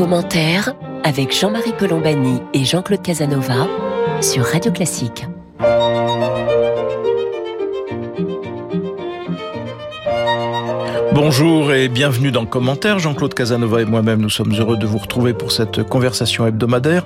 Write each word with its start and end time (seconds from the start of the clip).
Commentaire 0.00 0.72
avec 1.04 1.38
Jean-Marie 1.38 1.74
Colombani 1.78 2.40
et 2.54 2.64
Jean-Claude 2.64 3.02
Casanova 3.02 3.68
sur 4.22 4.44
Radio 4.44 4.72
Classique. 4.72 5.26
Bonjour 11.12 11.74
et 11.74 11.88
bienvenue 11.88 12.32
dans 12.32 12.46
Commentaire. 12.46 12.98
Jean-Claude 12.98 13.34
Casanova 13.34 13.82
et 13.82 13.84
moi-même, 13.84 14.22
nous 14.22 14.30
sommes 14.30 14.54
heureux 14.54 14.78
de 14.78 14.86
vous 14.86 14.96
retrouver 14.96 15.34
pour 15.34 15.52
cette 15.52 15.82
conversation 15.82 16.46
hebdomadaire 16.46 17.04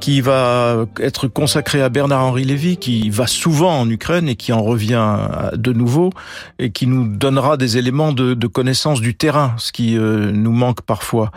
qui 0.00 0.20
va 0.20 0.86
être 0.98 1.28
consacrée 1.28 1.82
à 1.82 1.88
Bernard-Henri 1.88 2.44
Lévy, 2.44 2.76
qui 2.78 3.10
va 3.10 3.26
souvent 3.26 3.78
en 3.78 3.88
Ukraine 3.88 4.28
et 4.28 4.36
qui 4.36 4.52
en 4.52 4.62
revient 4.62 5.18
de 5.52 5.72
nouveau 5.72 6.10
et 6.58 6.70
qui 6.70 6.86
nous 6.86 7.06
donnera 7.06 7.56
des 7.56 7.76
éléments 7.76 8.12
de, 8.12 8.34
de 8.34 8.46
connaissance 8.46 9.00
du 9.00 9.14
terrain, 9.14 9.54
ce 9.58 9.72
qui 9.72 9.96
euh, 9.96 10.32
nous 10.32 10.52
manque 10.52 10.82
parfois. 10.82 11.30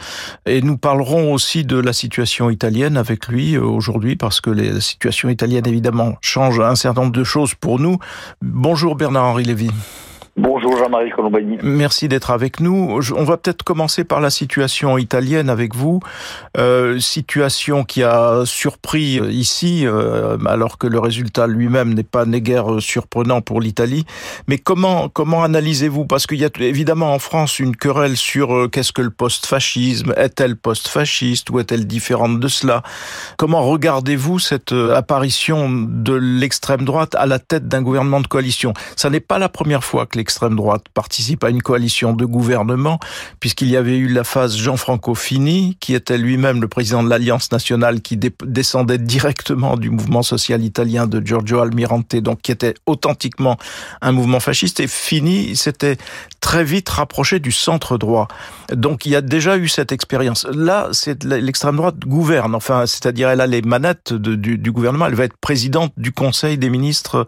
Et 0.45 0.62
nous 0.62 0.77
parlerons 0.77 1.34
aussi 1.34 1.66
de 1.66 1.77
la 1.77 1.94
situation 1.94 2.49
italienne 2.49 2.98
avec 2.98 3.27
lui 3.27 3.55
euh, 3.55 3.63
aujourd'hui 3.63 4.16
parce 4.16 4.41
que 4.41 4.49
la 4.49 4.80
situation 4.82 5.30
italienne 5.30 5.68
évidemment 5.68 6.16
change 6.21 6.59
un 6.59 6.76
certain 6.76 7.02
nombre 7.02 7.13
de 7.13 7.23
choses 7.23 7.54
pour 7.55 7.80
nous. 7.80 7.99
Bonjour 8.41 8.95
Bernard-Henri 8.95 9.43
Lévy. 9.43 9.70
Bonjour 10.36 10.76
Jean-Marie 10.76 11.12
Colombani. 11.12 11.60
Merci 11.62 12.08
d'être 12.08 12.32
avec 12.32 12.60
nous. 12.60 13.00
On 13.16 13.24
va 13.24 13.38
peut-être 13.38 13.62
commencer 13.62 14.04
par 14.04 14.20
la 14.20 14.32
situation 14.32 14.98
italienne 14.98 15.48
avec 15.48 15.76
vous. 15.76 16.00
Euh, 16.58 17.00
situation 17.00 17.84
qui 17.84 18.02
a 18.02 18.41
surpris 18.44 19.20
euh, 19.20 19.30
ici, 19.30 19.86
euh, 19.86 20.40
alors 20.48 20.80
que 20.80 20.88
le 20.88 20.98
résultat 20.98 21.46
lui-même 21.46 21.94
n'est 21.94 22.02
pas 22.02 22.26
néguère 22.26 22.82
surprenant 22.82 23.41
pour 23.41 23.62
l'Italie. 23.62 24.05
Mais 24.48 24.58
comment 24.58 25.08
comment 25.08 25.44
analysez-vous? 25.44 26.05
Parce 26.05 26.26
qu'il 26.26 26.40
y 26.40 26.46
a 26.46 26.50
évidemment 26.62 27.13
en 27.13 27.20
France 27.20 27.60
une 27.60 27.76
querelle 27.76 28.18
sur 28.18 28.72
qu'est-ce 28.72 28.91
que 28.91 29.04
le 29.04 29.12
post-fascisme? 29.12 30.16
Est-elle 30.18 30.55
post-fasciste 30.55 31.52
ou 31.52 31.60
est-elle 31.60 31.86
différente 31.86 32.40
de 32.40 32.48
cela? 32.48 32.82
Comment 33.38 33.62
regardez-vous 33.62 34.40
cette 34.40 34.72
apparition 34.72 35.70
de 35.70 36.13
l'extrême 36.16 36.85
droite 36.85 37.13
à 37.13 37.27
la 37.27 37.38
tête 37.38 37.68
d'un 37.68 37.84
gouvernement 37.84 38.20
de 38.20 38.27
coalition? 38.27 38.74
Ça 38.96 39.12
n'est 39.12 39.20
pas 39.20 39.38
la 39.38 39.48
première 39.48 39.84
fois 39.84 40.07
que 40.07 40.23
l'extrême 40.24 40.55
droite 40.55 40.85
participe 40.93 41.43
à 41.43 41.49
une 41.49 41.62
coalition 41.62 42.13
de 42.13 42.24
gouvernement, 42.24 42.98
puisqu'il 43.41 43.68
y 43.68 43.76
avait 43.76 43.98
eu 43.98 44.07
la 44.07 44.24
phase 44.24 44.55
Jean-Franco 44.55 45.16
Fini, 45.16 45.76
qui 45.82 45.93
était 45.96 46.18
lui-même 46.18 46.62
le 46.62 46.70
président 46.70 47.04
de 47.04 47.10
l'Alliance 47.10 47.52
nationale, 47.52 47.99
qui 47.99 48.18
descendait 48.46 48.98
directement 48.98 49.76
du 49.76 49.90
mouvement 49.90 50.24
social 50.24 50.63
italien 50.63 51.07
de 51.07 51.20
Giorgio 51.20 51.60
Almirante, 51.60 52.16
donc 52.16 52.41
qui 52.41 52.54
était 52.54 52.74
authentiquement 52.85 53.57
un 54.01 54.13
mouvement 54.13 54.40
fasciste, 54.40 54.79
et 54.79 54.88
Fini 54.88 55.57
s'était 55.57 55.98
très 56.40 56.63
vite 56.63 56.88
rapproché 56.88 57.40
du 57.40 57.51
centre 57.51 57.98
droit. 57.98 58.29
Donc 58.71 59.05
il 59.05 59.12
y 59.12 59.18
a 59.18 59.21
déjà 59.21 59.57
eu 59.57 59.68
cette 59.68 59.91
expérience. 59.91 60.48
Là, 60.54 60.88
c'est 60.94 61.26
l'extrême 61.26 61.76
droite 61.76 61.99
gouverne, 61.99 62.55
enfin, 62.55 62.85
c'est-à-dire 62.85 63.27
elle 63.29 63.41
a 63.41 63.48
les 63.48 63.62
manettes 63.62 64.13
du, 64.13 64.57
du 64.57 64.72
gouvernement, 64.72 65.07
elle 65.07 65.16
va 65.16 65.25
être 65.25 65.38
présidente 65.38 65.91
du 65.97 66.13
Conseil 66.13 66.57
des 66.57 66.69
ministres 66.69 67.28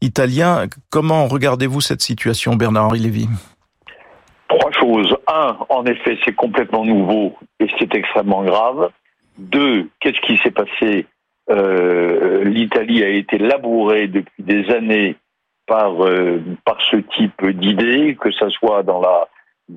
italiens. 0.00 0.66
Comment 0.90 1.26
regardez-vous 1.26 1.80
cette 1.80 2.02
situation? 2.02 2.35
Bernard-Henri 2.56 3.00
Lévy 3.00 3.28
Trois 4.48 4.70
choses. 4.72 5.16
Un, 5.26 5.56
en 5.68 5.84
effet, 5.86 6.18
c'est 6.24 6.34
complètement 6.34 6.84
nouveau 6.84 7.36
et 7.58 7.66
c'est 7.78 7.94
extrêmement 7.94 8.44
grave. 8.44 8.90
Deux, 9.38 9.88
qu'est-ce 10.00 10.20
qui 10.20 10.36
s'est 10.38 10.50
passé? 10.50 11.06
Euh, 11.50 12.44
L'Italie 12.44 13.02
a 13.02 13.08
été 13.08 13.38
labourée 13.38 14.08
depuis 14.08 14.42
des 14.42 14.70
années 14.70 15.16
par, 15.66 16.04
euh, 16.04 16.42
par 16.64 16.78
ce 16.90 16.96
type 16.96 17.44
d'idées, 17.44 18.16
que 18.20 18.30
ce 18.30 18.48
soit 18.50 18.82
dans 18.82 19.00
la, 19.00 19.28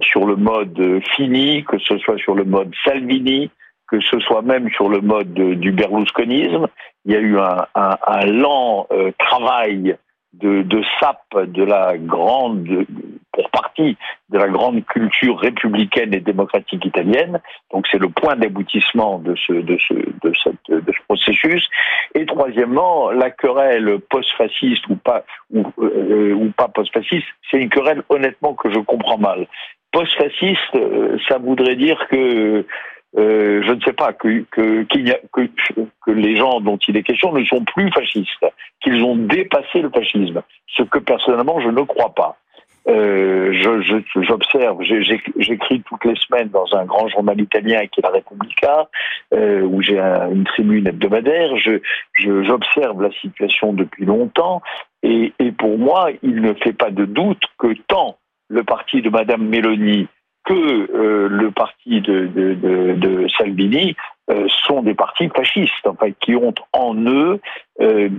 sur 0.02 0.26
le 0.26 0.36
mode 0.36 1.02
Fini, 1.16 1.64
que 1.64 1.80
ce 1.80 1.98
soit 1.98 2.18
sur 2.18 2.36
le 2.36 2.44
mode 2.44 2.72
Salvini, 2.86 3.50
que 3.90 4.00
ce 4.02 4.20
soit 4.20 4.44
même 4.44 4.70
sur 4.72 4.88
le 4.88 5.02
mode 5.02 5.34
du 5.34 5.72
berlusconisme. 5.72 6.68
Il 7.06 7.14
y 7.14 7.16
a 7.16 7.20
eu 7.20 7.38
un, 7.40 8.26
lent 8.26 8.88
euh, 8.92 9.12
travail 9.18 9.96
de, 10.34 10.62
de 10.62 10.84
sape 11.00 11.36
de 11.36 11.64
la 11.64 11.98
grande, 11.98 12.86
pour 13.32 13.50
partie, 13.50 13.98
de 14.30 14.38
la 14.38 14.48
grande 14.48 14.86
culture 14.86 15.40
républicaine 15.40 16.14
et 16.14 16.20
démocratique 16.20 16.86
italienne. 16.86 17.40
Donc 17.74 17.88
c'est 17.92 17.98
le 17.98 18.10
point 18.10 18.36
d'aboutissement 18.36 19.20
de 19.20 19.36
ce, 19.36 19.54
de, 19.54 19.78
ce, 19.78 19.94
de, 19.94 20.34
cette, 20.44 20.70
de 20.70 20.92
ce 20.92 21.04
processus. 21.08 21.68
Et 22.16 22.26
troisièmement, 22.26 23.12
la 23.12 23.32
querelle 23.32 24.00
post-fasciste 24.10 24.88
ou 24.88 24.96
pas, 24.96 25.24
ou, 25.52 25.64
euh, 25.80 26.34
ou 26.34 26.52
pas 26.52 26.68
post-fasciste, 26.68 27.28
c'est 27.50 27.58
une 27.58 27.70
querelle 27.70 28.04
honnêtement 28.10 28.54
que 28.54 28.72
je 28.72 28.80
comprends 28.80 29.18
mal. 29.18 29.48
Post-fasciste, 29.92 30.76
euh, 30.76 31.18
ça 31.28 31.40
voudrait 31.40 31.76
dire 31.76 32.08
que 32.10 32.66
euh, 33.18 33.64
je 33.64 33.72
ne 33.72 33.82
sais 33.82 33.94
pas, 33.94 34.14
que, 34.14 34.46
que, 34.52 34.84
qu 34.84 35.12
a, 35.12 35.18
que, 35.34 35.50
que, 36.06 36.12
les 36.12 36.36
gens 36.36 36.62
dont 36.62 36.78
il 36.88 36.96
est 36.96 37.04
question 37.04 37.34
ne 37.34 37.44
sont 37.46 37.64
plus 37.64 37.92
fascistes, 37.92 38.46
qu'ils 38.82 39.04
ont 39.04 39.16
dépassé 39.16 39.82
le 39.82 39.90
fascisme, 39.90 40.42
ce 40.68 40.84
que 40.84 41.00
personnellement 41.00 41.60
je 41.60 41.70
ne 41.70 41.82
crois 41.82 42.14
pas. 42.14 42.38
Euh, 42.88 43.52
J'observe, 44.16 44.82
j'écris 44.82 45.82
toutes 45.82 46.06
les 46.06 46.16
semaines 46.16 46.50
dans 46.50 46.66
un 46.76 46.86
grand 46.86 47.08
journal 47.08 47.40
italien 47.40 47.82
qui 47.88 48.00
est 48.00 48.04
la 48.04 48.10
Repubblica, 48.10 48.90
euh, 49.34 49.62
où 49.62 49.82
j'ai 49.82 50.00
un, 50.00 50.32
une 50.32 50.46
tribune 50.46 50.88
hebdomadaire. 50.88 51.56
J'observe 51.58 52.98
je, 52.98 53.04
la 53.04 53.12
situation 53.12 53.74
depuis 53.74 54.06
longtemps, 54.06 54.62
et, 55.04 55.34
et 55.40 55.52
pour 55.52 55.78
moi, 55.78 56.10
il 56.24 56.42
ne 56.42 56.54
fait 56.54 56.74
pas 56.74 56.92
de 56.92 57.06
doute 57.06 57.44
que 57.58 57.74
tant 57.88 58.18
le 58.50 58.64
parti 58.64 59.02
de 59.02 59.10
Madame 59.10 59.48
Meloni 59.48 60.08
que 60.50 60.54
euh, 60.54 61.28
le 61.30 61.52
parti 61.52 62.02
de, 62.02 62.26
de, 62.26 63.28
Salvini 63.38 63.96
euh, 64.32 64.48
sont 64.66 64.82
des 64.82 64.96
partis 64.96 65.30
fascistes, 65.30 65.88
qui 66.22 66.36
ont 66.36 66.56
en 66.74 66.96
eux 67.06 67.40
euh, 67.82 68.10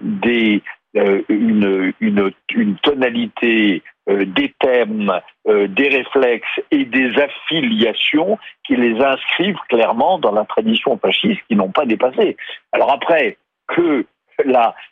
une, 1.28 1.92
une, 2.00 2.76
tonalité 2.82 3.82
des 4.08 4.54
thèmes, 4.58 5.12
des 5.46 5.88
réflexes 5.88 6.60
et 6.72 6.84
des 6.84 7.12
affiliations 7.16 8.38
qui 8.66 8.74
les 8.74 9.00
inscrivent 9.00 9.60
clairement 9.68 10.18
dans 10.18 10.32
la 10.32 10.44
tradition 10.44 10.98
fasciste 10.98 11.42
qui 11.48 11.54
n'ont 11.54 11.70
pas 11.70 11.86
dépassé. 11.86 12.36
Alors 12.72 12.92
après, 12.92 13.38
que 13.68 14.04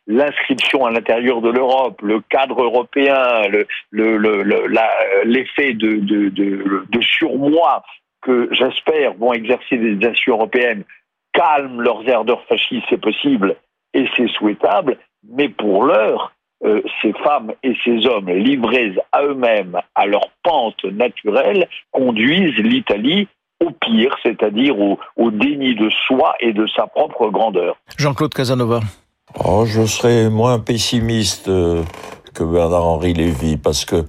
l'inscription 0.06 0.84
à 0.84 0.90
l'intérieur 0.90 1.40
de 1.40 1.50
l'Europe, 1.50 2.00
le 2.02 2.20
cadre 2.20 2.62
européen, 2.62 3.48
l'effet 3.48 3.66
le, 3.90 4.16
le, 4.18 4.42
le, 4.42 4.68
de, 6.90 7.00
surmoi 7.00 7.82
que 8.22 8.48
j'espère 8.52 9.14
vont 9.14 9.32
exercer 9.32 9.76
des 9.76 9.94
nations 9.94 10.34
européennes 10.34 10.84
calment 11.32 11.80
leurs 11.80 12.08
ardeurs 12.08 12.42
fascistes, 12.48 12.86
c'est 12.88 13.00
possible 13.00 13.56
et 13.94 14.06
c'est 14.16 14.28
souhaitable, 14.28 14.98
mais 15.28 15.48
pour 15.48 15.84
l'heure, 15.84 16.32
euh, 16.64 16.82
ces 17.00 17.12
femmes 17.12 17.52
et 17.62 17.74
ces 17.84 18.06
hommes 18.06 18.30
livrés 18.30 18.94
à 19.12 19.22
eux-mêmes, 19.22 19.80
à 19.94 20.06
leur 20.06 20.28
pente 20.42 20.84
naturelle, 20.84 21.68
conduisent 21.92 22.58
l'Italie 22.58 23.28
au 23.64 23.70
pire, 23.70 24.16
c'est-à-dire 24.22 24.76
au 24.78 25.30
déni 25.30 25.74
de 25.74 25.90
soi 26.06 26.34
et 26.40 26.52
de 26.52 26.66
sa 26.68 26.86
propre 26.86 27.28
grandeur. 27.28 27.76
Jean-Claude 27.96 28.34
Casanova. 28.34 28.80
Oh, 29.36 29.66
je 29.66 29.84
serais 29.84 30.30
moins 30.30 30.58
pessimiste 30.58 31.48
euh, 31.48 31.82
que 32.32 32.42
Bernard-Henri 32.42 33.12
Lévy, 33.12 33.58
parce 33.58 33.84
que 33.84 34.06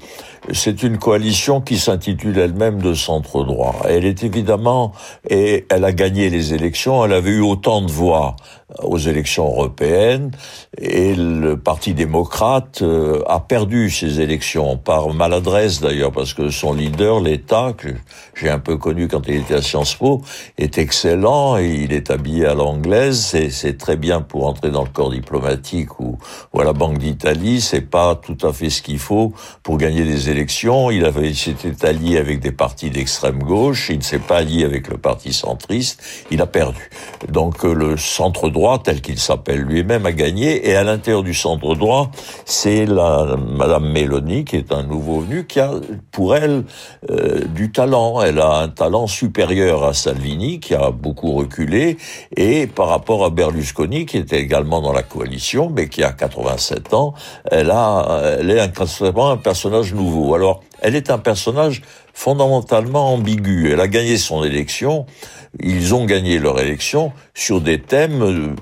c'est 0.53 0.81
une 0.81 0.97
coalition 0.97 1.59
qui 1.59 1.78
s'intitule 1.78 2.38
elle-même 2.40 2.81
de 2.81 2.94
centre 2.94 3.44
droit. 3.44 3.75
Elle 3.84 4.06
est 4.06 4.24
évidemment, 4.24 4.94
et 5.30 5.66
elle 5.69 5.84
a 5.84 5.91
gagné 5.91 6.30
les 6.30 6.53
élections, 6.53 7.03
elle 7.03 7.12
avait 7.12 7.31
eu 7.31 7.41
autant 7.41 7.81
de 7.81 7.91
voix 7.91 8.38
aux 8.84 8.97
élections 8.97 9.46
européennes, 9.46 10.31
et 10.78 11.16
le 11.16 11.57
Parti 11.57 11.94
démocrate 11.94 12.81
euh, 12.81 13.24
a 13.28 13.40
perdu 13.40 13.90
ces 13.90 14.22
élections, 14.22 14.78
par 14.78 15.09
maladresse 15.13 15.81
d'ailleurs, 15.81 16.12
parce 16.12 16.34
que 16.34 16.50
son 16.50 16.74
leader, 16.74 17.19
l'État, 17.19 17.74
que 17.75 17.90
j'ai 18.35 18.50
un 18.50 18.59
peu 18.59 18.78
connu 18.78 19.07
quand 19.07 19.28
il 19.28 19.38
était 19.38 19.56
à 19.56 19.62
Sciences 19.62 19.96
Po, 19.96 20.21
est 20.57 20.77
excellent, 20.77 21.57
et 21.57 21.69
il 21.69 21.94
est 21.94 22.12
habillé 22.12 22.45
à 22.45 22.54
l'anglaise, 22.54 23.36
c'est 23.50 23.77
très 23.77 23.95
bien 23.95 24.21
pour 24.21 24.45
entrer 24.45 24.69
dans 24.69 24.83
le 24.83 24.89
corps 24.89 25.10
diplomatique 25.10 26.00
ou, 26.00 26.18
ou 26.54 26.60
à 26.60 26.63
la 26.63 26.74
Banque 26.74 26.98
d'Italie, 27.00 27.62
c'est 27.62 27.89
pas 27.89 28.15
tout 28.15 28.38
à 28.44 28.54
fait 28.54 28.69
ce 28.69 28.81
qu'il 28.81 29.00
faut 29.00 29.33
pour 29.63 29.77
gagner 29.77 30.04
des 30.04 30.30
élections. 30.30 30.92
Il 30.92 31.06
avait 31.06 31.33
s'était 31.33 31.86
allié 31.86 32.18
avec 32.18 32.39
des 32.39 32.51
partis 32.51 32.89
d'extrême 32.89 33.39
gauche, 33.39 33.89
il 33.89 34.00
ne 34.00 34.04
s'est 34.04 34.19
pas 34.19 34.38
allié 34.38 34.65
avec 34.65 34.88
le 34.89 34.98
parti 34.98 35.33
centriste, 35.33 36.01
il 36.31 36.42
a 36.42 36.48
perdu. 36.48 36.89
Donc 37.30 37.63
euh, 37.65 37.74
le 37.74 37.98
centre 37.98 38.50
droit, 38.50 38.59
tel 38.84 39.02
qu'il 39.02 39.20
s'appelle 39.20 39.62
lui-même, 39.62 40.06
a 40.06 40.12
gagné. 40.12 40.70
Et 40.70 40.76
à 40.76 40.84
l'intérieur 40.84 41.24
du 41.24 41.34
centre 41.34 41.76
droit, 41.76 42.12
c'est 42.46 42.86
la 42.86 43.36
Madame 43.38 43.92
Mélanie, 43.92 44.46
qui 44.46 44.58
est 44.58 44.72
un 44.72 44.84
nouveau 44.84 45.22
venu, 45.22 45.46
qui 45.46 45.60
a 45.60 45.72
pour 46.12 46.36
elle 46.36 46.64
euh, 47.10 47.46
du 47.56 47.72
talent. 47.72 48.22
Elle 48.22 48.40
a 48.40 48.60
un 48.60 48.70
talent 48.70 49.08
supérieur 49.08 49.84
à 49.84 49.94
Salvini, 49.94 50.60
qui 50.60 50.76
a 50.76 50.92
beaucoup 50.92 51.34
reculé, 51.34 51.98
et 52.36 52.68
par 52.68 52.88
rapport 52.88 53.24
à 53.26 53.30
Berlusconi, 53.30 54.06
qui 54.06 54.18
était 54.18 54.40
également 54.40 54.82
dans 54.82 54.94
la 54.94 55.04
coalition, 55.04 55.72
mais 55.74 55.88
qui 55.90 56.04
a 56.04 56.12
87 56.12 56.94
ans, 56.94 57.14
elle 57.50 57.72
a, 57.72 58.38
elle 58.40 58.52
est 58.52 58.60
un, 58.60 59.30
un 59.32 59.38
personnage 59.38 59.94
nouveau. 59.94 60.36
Alors, 60.36 60.62
elle 60.82 60.96
est 60.96 61.10
un 61.10 61.18
personnage 61.18 61.82
fondamentalement 62.14 63.14
ambiguë. 63.14 63.72
Elle 63.72 63.82
a 63.82 63.88
gagné 63.88 64.18
son 64.18 64.44
élection, 64.44 65.06
ils 65.60 65.96
ont 65.96 66.06
gagné 66.06 66.40
leur 66.40 66.60
élection 66.60 67.12
sur 67.34 67.62
des 67.62 67.80
thèmes 67.80 68.22
euh, 68.22 68.56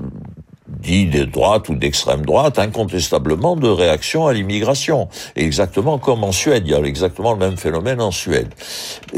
dits 0.68 1.08
de 1.08 1.24
droite 1.24 1.70
ou 1.70 1.76
d'extrême 1.76 2.26
droite, 2.26 2.60
incontestablement 2.60 3.56
de 3.56 3.68
réaction 3.68 4.28
à 4.28 4.34
l'immigration. 4.34 5.08
Exactement 5.36 5.98
comme 5.98 6.24
en 6.24 6.32
Suède, 6.32 6.64
il 6.66 6.72
y 6.72 6.76
a 6.76 6.80
exactement 6.80 7.34
le 7.34 7.40
même 7.40 7.58
phénomène 7.58 8.02
en 8.02 8.12
Suède. 8.12 8.54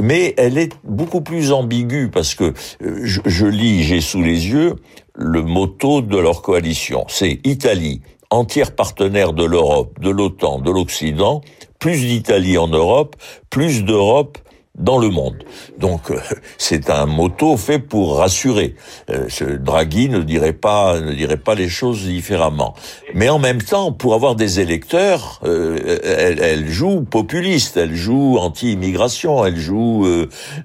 Mais 0.02 0.34
elle 0.38 0.58
est 0.58 0.74
beaucoup 0.84 1.22
plus 1.22 1.52
ambiguë 1.52 2.10
parce 2.10 2.36
que 2.36 2.54
euh, 2.82 3.02
je, 3.04 3.22
je 3.26 3.46
lis, 3.46 3.84
j'ai 3.84 4.02
sous 4.02 4.22
les 4.22 4.48
yeux 4.48 4.76
le 5.16 5.42
motto 5.42 6.02
de 6.02 6.18
leur 6.18 6.42
coalition. 6.42 7.06
C'est 7.10 7.40
Italie, 7.44 8.02
entière 8.30 8.74
partenaire 8.74 9.34
de 9.34 9.44
l'Europe, 9.44 10.00
de 10.00 10.10
l'OTAN, 10.10 10.60
de 10.60 10.72
l'Occident, 10.72 11.42
plus 11.80 12.02
d'Italie 12.02 12.58
en 12.58 12.68
Europe, 12.68 13.16
plus 13.50 13.84
d'Europe 13.84 14.38
dans 14.80 14.98
le 14.98 15.10
monde. 15.10 15.44
Donc 15.78 16.10
euh, 16.10 16.20
c'est 16.58 16.90
un 16.90 17.06
motto 17.06 17.58
fait 17.58 17.80
pour 17.80 18.18
rassurer. 18.18 18.76
Euh, 19.10 19.26
ce 19.30 19.44
Draghi 19.44 20.10
ne 20.10 20.22
dirait 20.22 20.54
pas 20.54 21.00
ne 21.00 21.14
dirait 21.14 21.38
pas 21.38 21.56
les 21.56 21.70
choses 21.70 22.06
différemment. 22.06 22.74
Mais 23.14 23.30
en 23.30 23.40
même 23.40 23.62
temps, 23.62 23.92
pour 23.92 24.14
avoir 24.14 24.36
des 24.36 24.60
électeurs, 24.60 25.42
euh, 25.44 26.00
elle, 26.04 26.40
elle, 26.40 26.70
joue 26.70 27.02
populiste, 27.02 27.78
elle 27.78 27.96
joue 27.96 28.38
anti-immigration, 28.38 29.46
elle 29.46 29.58
joue 29.58 30.08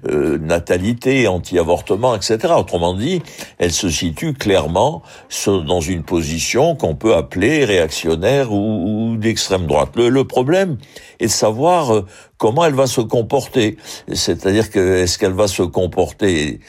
natalité, 0.03 1.27
anti-avortement, 1.27 2.15
etc. 2.15 2.53
Autrement 2.57 2.93
dit, 2.93 3.21
elle 3.57 3.71
se 3.71 3.89
situe 3.89 4.33
clairement 4.33 5.01
dans 5.47 5.81
une 5.81 6.03
position 6.03 6.75
qu'on 6.75 6.95
peut 6.95 7.15
appeler 7.15 7.65
réactionnaire 7.65 8.51
ou, 8.51 9.13
ou 9.13 9.17
d'extrême 9.17 9.65
droite. 9.65 9.89
Le, 9.95 10.09
le 10.09 10.23
problème 10.25 10.77
est 11.19 11.25
de 11.25 11.31
savoir 11.31 12.03
comment 12.37 12.65
elle 12.65 12.73
va 12.73 12.87
se 12.87 13.01
comporter. 13.01 13.77
C'est-à-dire 14.13 14.69
que 14.69 14.97
est-ce 14.97 15.17
qu'elle 15.17 15.33
va 15.33 15.47
se 15.47 15.63
comporter 15.63 16.59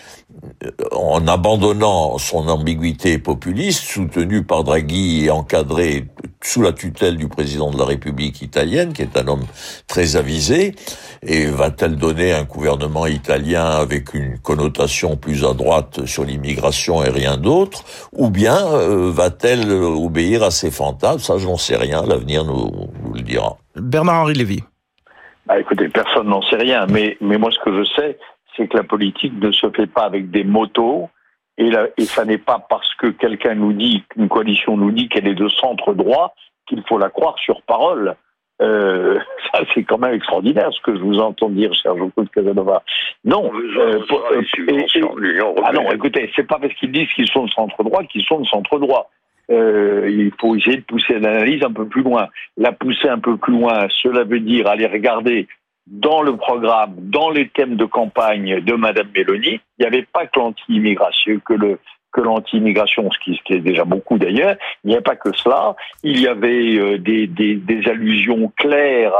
euh, 0.65 0.71
en 0.93 1.27
abandonnant 1.27 2.19
son 2.19 2.49
ambiguïté 2.49 3.19
populiste, 3.19 3.83
soutenue 3.85 4.45
par 4.45 4.65
Draghi 4.65 5.25
et 5.25 5.31
encadrée 5.31 6.07
sous 6.43 6.63
la 6.63 6.73
tutelle 6.73 7.17
du 7.17 7.29
président 7.29 7.71
de 7.71 7.79
la 7.79 7.85
République 7.85 8.43
italienne, 8.43 8.93
qui 8.93 9.03
est 9.03 9.17
un 9.17 9.27
homme 9.27 9.45
très 9.87 10.17
avisé, 10.17 10.75
et 11.23 11.47
va-t-elle 11.47 11.97
donner 11.97 12.33
un 12.33 12.45
gouvernement 12.45 13.07
italien 13.07 13.65
avec 13.65 14.15
une 14.15 14.39
connotation 14.39 15.17
plus 15.17 15.45
à 15.45 15.55
droite 15.55 16.07
sur 16.07 16.25
l'immigration 16.25 17.03
et 17.03 17.11
rien 17.11 17.37
d'autre, 17.37 17.85
ou 18.13 18.31
bien 18.31 18.67
euh, 18.67 19.11
va-t-elle 19.11 19.71
obéir 19.73 20.43
à 20.43 20.51
ses 20.51 20.71
fantasmes? 20.71 21.21
Ça, 21.21 21.39
je 21.39 21.47
n'en 21.47 21.57
sais 21.57 21.77
rien, 21.77 22.05
l'avenir 22.07 22.45
nous, 22.45 22.71
nous 23.05 23.13
le 23.15 23.23
dira. 23.23 23.57
Bernard-Henri 23.75 24.35
Lévy. 24.35 24.63
Bah, 25.47 25.61
écoutez, 25.61 25.89
personne 25.89 26.29
n'en 26.29 26.43
sait 26.43 26.57
rien, 26.57 26.87
mais, 26.87 27.17
mais 27.21 27.39
moi 27.39 27.51
ce 27.53 27.59
que 27.61 27.73
je 27.73 27.85
sais, 27.85 28.19
c'est 28.57 28.67
que 28.69 28.77
la 28.77 28.83
politique 28.83 29.33
ne 29.41 29.53
se 29.53 29.71
fait 29.71 29.87
pas 29.87 30.05
avec 30.05 30.31
des 30.31 30.45
motos, 30.45 31.09
et, 31.59 31.71
la, 31.71 31.87
et 31.97 32.05
ça 32.05 32.25
n'est 32.25 32.39
pas 32.39 32.59
parce 32.69 32.95
que 32.97 33.09
quelqu'un 33.09 33.55
nous 33.55 33.73
dit, 33.73 34.05
qu'une 34.11 34.29
coalition 34.29 34.77
nous 34.77 34.91
dit 34.91 35.09
qu'elle 35.09 35.29
est 35.29 35.35
de 35.35 35.49
centre 35.49 35.95
droit, 35.95 36.35
qu'il 36.67 36.83
faut 36.89 36.99
la 36.99 37.11
croire 37.11 37.39
sur 37.39 37.63
parole. 37.63 38.17
Euh, 38.61 39.19
ça, 39.53 39.61
c'est 39.73 39.85
quand 39.85 39.99
même 39.99 40.15
extraordinaire 40.15 40.71
ce 40.73 40.81
que 40.81 40.97
je 40.97 41.01
vous 41.01 41.19
entends 41.19 41.51
dire, 41.51 41.73
cher 41.75 41.97
Jean-Claude 41.97 42.31
Casanova. 42.31 42.83
Non, 43.25 43.51
euh, 43.55 44.01
pour, 44.09 44.23
euh, 44.33 44.43
et, 44.69 44.99
et, 44.99 45.41
ah 45.65 45.73
non, 45.73 45.91
écoutez, 45.93 46.31
c'est 46.35 46.47
pas 46.47 46.59
parce 46.59 46.75
qu'ils 46.75 46.93
disent 46.93 47.13
qu'ils 47.15 47.29
sont 47.29 47.45
de 47.45 47.51
centre 47.51 47.83
droit 47.85 48.03
qu'ils 48.05 48.25
sont 48.25 48.41
de 48.41 48.47
centre 48.47 48.79
droit. 48.79 49.11
Euh, 49.51 50.09
il 50.11 50.33
faut 50.41 50.57
essayer 50.57 50.79
de 50.79 50.83
pousser 50.83 51.19
l'analyse 51.19 51.63
un 51.63 51.73
peu 51.73 51.87
plus 51.87 52.03
loin. 52.03 52.29
La 52.57 52.73
pousser 52.73 53.09
un 53.09 53.19
peu 53.19 53.37
plus 53.37 53.53
loin, 53.53 53.87
cela 54.03 54.25
veut 54.25 54.41
dire 54.41 54.67
aller 54.67 54.87
regarder 54.87 55.47
dans 55.87 56.23
le 56.23 56.37
programme, 56.37 56.95
dans 56.99 57.31
les 57.31 57.49
thèmes 57.49 57.77
de 57.77 57.85
campagne 57.85 58.61
de 58.61 58.75
Madame 58.75 59.09
Mélanie, 59.15 59.61
il 59.79 59.83
n'y 59.83 59.87
avait 59.87 60.07
pas 60.13 60.27
que 60.27 60.41
l'anti-immigration, 60.41 61.41
que 61.45 61.55
le 61.55 61.79
que 62.13 62.23
l'anti-immigration, 62.23 63.11
ce 63.11 63.19
qui, 63.19 63.39
est 63.53 63.61
déjà 63.61 63.85
beaucoup 63.85 64.17
d'ailleurs, 64.17 64.57
il 64.83 64.89
n'y 64.89 64.95
avait 64.95 65.03
pas 65.03 65.17
que 65.17 65.37
cela. 65.37 65.77
Il 66.03 66.19
y 66.19 66.27
avait 66.27 66.79
euh, 66.79 66.99
des, 66.99 67.27
des, 67.27 67.57
des 67.57 67.89
allusions 67.91 68.51
claires 68.57 69.13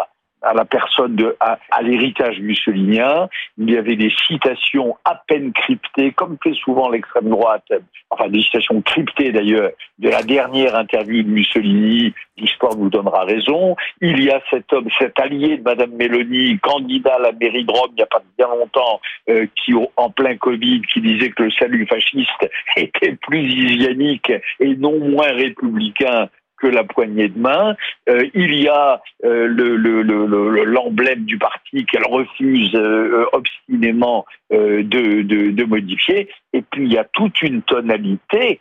à 0.47 0.55
la 0.55 0.65
personne 0.65 1.17
de, 1.17 1.37
à, 1.41 1.59
l'héritage 1.83 2.41
mussolinien. 2.41 3.29
Il 3.59 3.71
y 3.71 3.77
avait 3.77 3.97
des 3.97 4.13
citations 4.27 4.97
à 5.05 5.21
peine 5.27 5.53
cryptées, 5.53 6.13
comme 6.13 6.37
fait 6.43 6.55
souvent 6.55 6.89
l'extrême 6.89 7.29
droite, 7.29 7.67
enfin 8.11 8.29
des 8.29 8.43
citations 8.43 8.81
cryptées 8.83 9.33
d'ailleurs, 9.33 9.71
de 9.99 10.09
la 10.09 10.23
dernière 10.23 10.77
interview 10.77 11.23
de 11.23 11.29
Mussolini, 11.29 12.15
l'histoire 12.37 12.77
nous 12.77 12.91
donnera 12.91 13.25
raison. 13.25 13.77
Il 14.01 14.23
y 14.23 14.31
a 14.31 14.41
cet 14.51 14.73
homme, 14.73 14.89
cet 14.99 15.19
allié 15.19 15.59
de 15.59 15.63
Madame 15.63 15.93
Mélanie, 15.93 16.59
candidat 16.61 17.17
à 17.17 17.21
la 17.21 17.33
mairie 17.33 17.65
de 17.65 17.73
Rome 17.73 17.91
il 17.93 17.97
n'y 17.97 18.03
a 18.03 18.07
pas 18.07 18.23
bien 18.39 18.49
longtemps, 18.49 19.01
euh, 19.29 19.47
qui 19.57 19.73
en 19.97 20.11
plein 20.11 20.37
Covid, 20.37 20.83
qui 20.93 21.01
disait 21.01 21.31
que 21.31 21.45
le 21.45 21.51
salut 21.53 21.87
fasciste 21.87 22.51
était 22.77 23.17
plus 23.17 23.43
hygiénique 23.43 24.33
et 24.61 24.77
non 24.77 24.99
moins 25.01 25.33
républicain 25.33 26.29
que 26.59 26.67
la 26.67 26.85
poignée 26.85 27.29
de 27.29 27.39
main. 27.39 27.77
Euh, 28.09 28.25
il 28.35 28.55
y 28.55 28.69
a 28.69 29.03
euh, 29.25 29.47
l'emblème 29.47 31.19
le, 31.19 31.21
le, 31.21 31.27
du 31.27 31.39
parti 31.39 31.85
qu'elle 31.87 32.07
refuse 32.07 32.75
euh, 32.75 33.27
obstinément 33.33 34.25
euh, 34.53 34.83
de, 34.83 35.23
de, 35.23 35.51
de, 35.51 35.65
modifier. 35.65 36.29
Et 36.53 36.63
puis 36.63 36.85
il 36.85 36.93
y 36.93 36.99
a 36.99 37.05
toute 37.05 37.43
une 37.43 37.63
tonalité, 37.63 38.61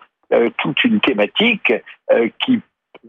toute 0.57 0.83
une 0.83 0.99
thématique 0.99 1.71
qui 2.43 2.59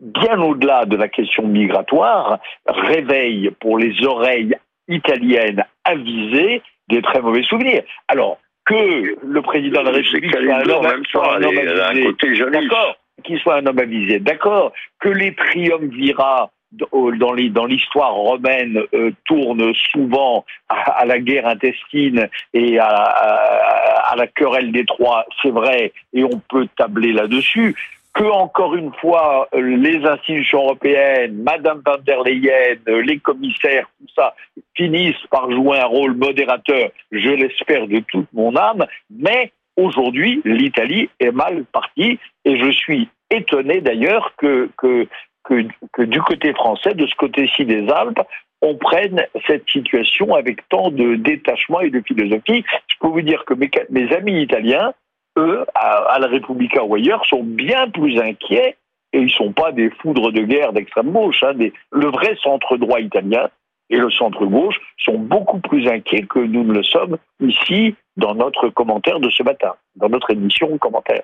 bien 0.01 0.41
au-delà 0.41 0.85
de 0.85 0.97
la 0.97 1.09
question 1.09 1.47
migratoire, 1.47 2.39
réveille 2.67 3.51
pour 3.59 3.79
les 3.79 4.05
oreilles 4.05 4.55
italiennes 4.89 5.65
avisées 5.85 6.63
des 6.89 7.01
très 7.01 7.21
mauvais 7.21 7.43
souvenirs. 7.43 7.83
Alors, 8.09 8.39
que 8.67 9.17
le 9.25 9.43
président 9.43 9.81
de 9.81 9.87
la 9.87 9.93
République 9.93 10.33
soit 10.33 10.41
un 10.41 10.71
homme, 10.71 10.87
un 10.87 11.43
homme 11.43 11.59
avisé, 11.59 12.51
d'accord, 12.51 12.97
qu'il 13.25 13.39
soit 13.39 13.57
un 13.57 13.67
homme 13.67 13.79
avisé, 13.79 14.19
d'accord, 14.19 14.73
que 15.01 15.09
les 15.09 15.35
triumvirats 15.35 16.51
dans 16.73 17.65
l'histoire 17.65 18.13
romaine 18.13 18.83
euh, 18.93 19.11
tournent 19.27 19.73
souvent 19.93 20.45
à, 20.69 21.07
la 21.07 21.19
guerre 21.21 21.47
intestine 21.47 22.29
et 22.53 22.79
à, 22.79 22.89
à, 22.89 24.13
à 24.13 24.17
la 24.17 24.27
querelle 24.27 24.73
des 24.73 24.85
trois, 24.85 25.25
c'est 25.41 25.51
vrai, 25.51 25.93
et 26.13 26.25
on 26.25 26.41
peut 26.51 26.67
tabler 26.77 27.13
là-dessus 27.13 27.75
que 28.17 28.25
encore 28.25 28.75
une 28.75 28.93
fois 28.95 29.47
les 29.53 29.99
institutions 30.07 30.63
européennes, 30.63 31.43
Madame 31.43 31.83
van 31.85 31.99
der 32.05 32.23
Leyen, 32.23 32.79
les 32.87 33.19
commissaires, 33.19 33.87
tout 34.01 34.13
ça, 34.15 34.35
finissent 34.75 35.27
par 35.31 35.51
jouer 35.51 35.79
un 35.79 35.85
rôle 35.85 36.15
modérateur, 36.15 36.89
je 37.13 37.29
l'espère 37.29 37.87
de 37.87 38.01
toute 38.01 38.33
mon 38.33 38.57
âme, 38.57 38.87
mais 39.11 39.53
aujourd'hui 39.77 40.43
l'Italie 40.45 41.09
est 41.21 41.33
mal 41.33 41.65
partie 41.67 42.19
et 42.45 42.59
je 42.59 42.71
suis 42.71 43.09
étonné 43.31 43.81
d'ailleurs 43.81 44.33
que, 44.37 44.71
que, 44.77 45.07
que, 45.45 45.67
que, 45.93 46.03
du 46.03 46.21
côté 46.23 46.53
français, 46.55 46.95
de 46.95 47.07
ce 47.07 47.15
côté-ci 47.15 47.65
des 47.65 47.89
Alpes, 47.89 48.21
on 48.63 48.75
prenne 48.77 49.23
cette 49.47 49.69
situation 49.69 50.35
avec 50.35 50.67
tant 50.69 50.91
de 50.91 51.17
détachement 51.17 51.81
et 51.81 51.91
de 51.91 52.01
philosophie. 52.01 52.65
Je 52.89 52.95
peux 53.01 53.09
vous 53.09 53.23
dire 53.23 53.45
que 53.45 53.55
mes, 53.55 54.13
amis 54.13 54.43
italiens, 54.43 54.93
eux, 55.39 55.65
à, 55.75 56.19
la 56.19 56.27
République 56.27 56.77
ou 56.83 56.95
ailleurs, 56.95 57.25
sont 57.27 57.43
bien 57.43 57.89
plus 57.91 58.19
inquiets 58.19 58.77
et 59.13 59.19
ils 59.19 59.25
ne 59.25 59.31
sont 59.31 59.53
pas 59.53 59.73
des 59.73 59.91
foudres 59.91 60.33
de 60.33 60.43
guerre 60.43 60.73
d'extrême 60.73 61.13
gauche. 61.13 61.43
Hein, 61.43 61.55
des, 61.55 61.73
le 61.93 62.07
vrai 62.09 62.37
centre 62.43 62.77
droit 62.77 63.01
italien 63.01 63.49
et 63.91 63.99
le 63.99 64.11
centre 64.11 64.45
gauche 64.47 64.81
sont 64.99 65.19
beaucoup 65.19 65.61
plus 65.61 65.87
inquiets 65.89 66.23
que 66.23 66.41
nous 66.41 66.65
ne 66.65 66.73
le 66.73 66.83
sommes 66.83 67.19
ici 67.41 67.95
dans 68.17 68.35
notre 68.35 68.69
commentaire 68.71 69.21
de 69.21 69.31
ce 69.31 69.43
matin, 69.43 69.75
dans 69.97 70.09
notre 70.09 70.31
émission 70.31 70.79
commentaire. 70.79 71.23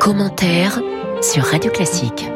Commentaire 0.00 0.80
sur 1.22 1.44
Radio 1.44 1.70
Classique. 1.70 2.30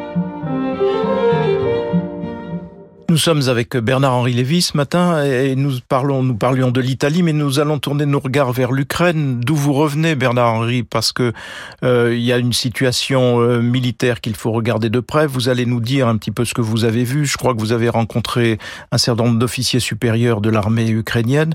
Nous 3.10 3.16
sommes 3.16 3.48
avec 3.48 3.74
Bernard-Henri 3.74 4.34
Lévy 4.34 4.60
ce 4.60 4.76
matin 4.76 5.24
et 5.24 5.56
nous 5.56 5.72
parlons, 5.88 6.22
nous 6.22 6.34
parlions 6.34 6.70
de 6.70 6.82
l'Italie, 6.82 7.22
mais 7.22 7.32
nous 7.32 7.58
allons 7.58 7.78
tourner 7.78 8.04
nos 8.04 8.20
regards 8.20 8.52
vers 8.52 8.70
l'Ukraine. 8.70 9.40
D'où 9.40 9.56
vous 9.56 9.72
revenez, 9.72 10.14
Bernard-Henri, 10.14 10.82
parce 10.82 11.12
que 11.12 11.32
euh, 11.82 12.14
il 12.14 12.20
y 12.22 12.34
a 12.34 12.36
une 12.36 12.52
situation 12.52 13.40
euh, 13.40 13.62
militaire 13.62 14.20
qu'il 14.20 14.36
faut 14.36 14.52
regarder 14.52 14.90
de 14.90 15.00
près. 15.00 15.26
Vous 15.26 15.48
allez 15.48 15.64
nous 15.64 15.80
dire 15.80 16.06
un 16.06 16.18
petit 16.18 16.30
peu 16.30 16.44
ce 16.44 16.52
que 16.52 16.60
vous 16.60 16.84
avez 16.84 17.02
vu. 17.02 17.24
Je 17.24 17.38
crois 17.38 17.54
que 17.54 17.60
vous 17.60 17.72
avez 17.72 17.88
rencontré 17.88 18.58
un 18.92 18.98
certain 18.98 19.24
nombre 19.24 19.38
d'officiers 19.38 19.80
supérieurs 19.80 20.42
de 20.42 20.50
l'armée 20.50 20.90
ukrainienne. 20.90 21.54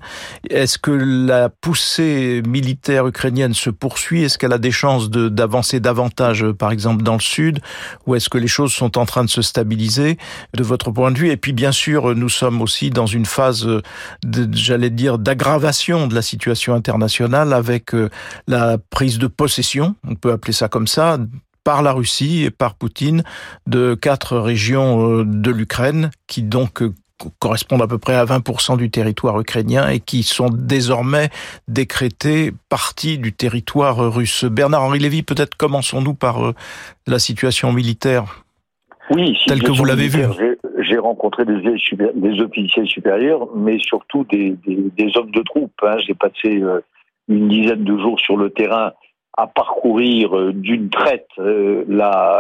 Est-ce 0.49 0.79
que 0.79 0.89
la 0.89 1.49
poussée 1.49 2.41
militaire 2.47 3.05
ukrainienne 3.05 3.53
se 3.53 3.69
poursuit? 3.69 4.23
Est-ce 4.23 4.39
qu'elle 4.39 4.53
a 4.53 4.57
des 4.57 4.71
chances 4.71 5.11
d'avancer 5.11 5.79
davantage, 5.79 6.47
par 6.57 6.71
exemple, 6.71 7.03
dans 7.03 7.13
le 7.13 7.21
sud? 7.21 7.59
Ou 8.07 8.15
est-ce 8.15 8.29
que 8.29 8.39
les 8.39 8.47
choses 8.47 8.73
sont 8.73 8.97
en 8.97 9.05
train 9.05 9.23
de 9.23 9.29
se 9.29 9.43
stabiliser? 9.43 10.17
De 10.55 10.63
votre 10.63 10.89
point 10.89 11.11
de 11.11 11.19
vue 11.19 11.29
puis 11.43 11.51
bien 11.51 11.73
sûr, 11.73 12.15
nous 12.15 12.29
sommes 12.29 12.61
aussi 12.61 12.89
dans 12.89 13.05
une 13.05 13.25
phase, 13.25 13.67
j'allais 14.53 14.89
dire, 14.89 15.17
d'aggravation 15.17 16.07
de 16.07 16.15
la 16.15 16.21
situation 16.21 16.73
internationale 16.73 17.51
avec 17.51 17.93
euh, 17.93 18.09
la 18.47 18.77
prise 18.77 19.17
de 19.17 19.27
possession, 19.27 19.93
on 20.07 20.15
peut 20.15 20.31
appeler 20.31 20.53
ça 20.53 20.69
comme 20.69 20.87
ça, 20.87 21.17
par 21.65 21.81
la 21.81 21.91
Russie 21.91 22.43
et 22.43 22.49
par 22.49 22.75
Poutine 22.75 23.25
de 23.67 23.93
quatre 23.93 24.37
régions 24.37 25.25
de 25.25 25.51
l'Ukraine 25.51 26.11
qui 26.27 26.43
donc 26.43 26.81
correspondent 27.39 27.81
à 27.81 27.87
peu 27.87 27.97
près 27.97 28.15
à 28.15 28.23
20% 28.23 28.77
du 28.77 28.89
territoire 28.89 29.37
ukrainien 29.37 29.89
et 29.89 29.99
qui 29.99 30.23
sont 30.23 30.47
désormais 30.49 31.29
décrétés 31.67 32.53
partie 32.69 33.17
du 33.17 33.33
territoire 33.33 33.97
russe. 34.13 34.45
Bernard-Henri 34.45 34.99
Lévy, 34.99 35.23
peut-être 35.23 35.55
commençons-nous 35.55 36.13
par 36.13 36.53
la 37.05 37.19
situation 37.19 37.73
militaire 37.73 38.42
oui, 39.11 39.37
telle 39.45 39.61
que 39.61 39.71
vous 39.71 39.85
l'avez 39.85 40.07
vu 40.07 40.25
j'ai 40.83 40.97
rencontré 40.97 41.45
des, 41.45 41.61
des, 42.15 42.41
officiers 42.41 42.85
supérieurs, 42.85 43.47
mais 43.55 43.79
surtout 43.79 44.23
des, 44.25 44.55
des, 44.65 45.17
hommes 45.17 45.31
de 45.31 45.41
troupe. 45.41 45.73
Hein. 45.81 45.97
J'ai 46.05 46.13
passé 46.13 46.61
euh, 46.61 46.81
une 47.27 47.47
dizaine 47.47 47.83
de 47.83 47.97
jours 47.97 48.19
sur 48.19 48.37
le 48.37 48.49
terrain 48.49 48.93
à 49.37 49.47
parcourir 49.47 50.37
euh, 50.37 50.53
d'une 50.53 50.89
traite 50.89 51.27
euh, 51.39 51.83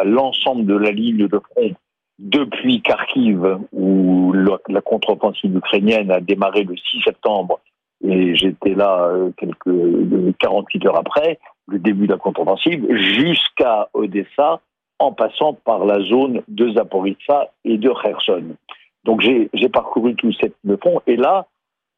l'ensemble 0.05 0.65
de 0.65 0.75
la 0.75 0.91
ligne 0.91 1.27
de 1.27 1.39
front 1.39 1.73
depuis 2.19 2.81
Kharkiv, 2.81 3.57
où 3.71 4.33
la, 4.33 4.81
contre-offensive 4.81 5.55
ukrainienne 5.55 6.11
a 6.11 6.19
démarré 6.19 6.63
le 6.63 6.75
6 6.77 7.01
septembre, 7.03 7.59
et 8.05 8.35
j'étais 8.35 8.75
là 8.75 9.11
quelques 9.37 10.37
48 10.39 10.85
heures 10.85 10.97
après 10.97 11.39
le 11.67 11.79
début 11.79 12.05
de 12.05 12.11
la 12.11 12.19
contre-offensive, 12.19 12.85
jusqu'à 12.91 13.89
Odessa, 13.93 14.61
en 14.99 15.11
passant 15.11 15.53
par 15.53 15.85
la 15.85 15.99
zone 16.01 16.43
de 16.47 16.71
Zaporizhzhia 16.73 17.49
et 17.65 17.77
de 17.77 17.89
Kherson. 17.89 18.55
Donc 19.03 19.21
j'ai 19.21 19.69
parcouru 19.69 20.15
tout 20.15 20.31
cette 20.39 20.55
front 20.79 21.01
et 21.07 21.17
là, 21.17 21.47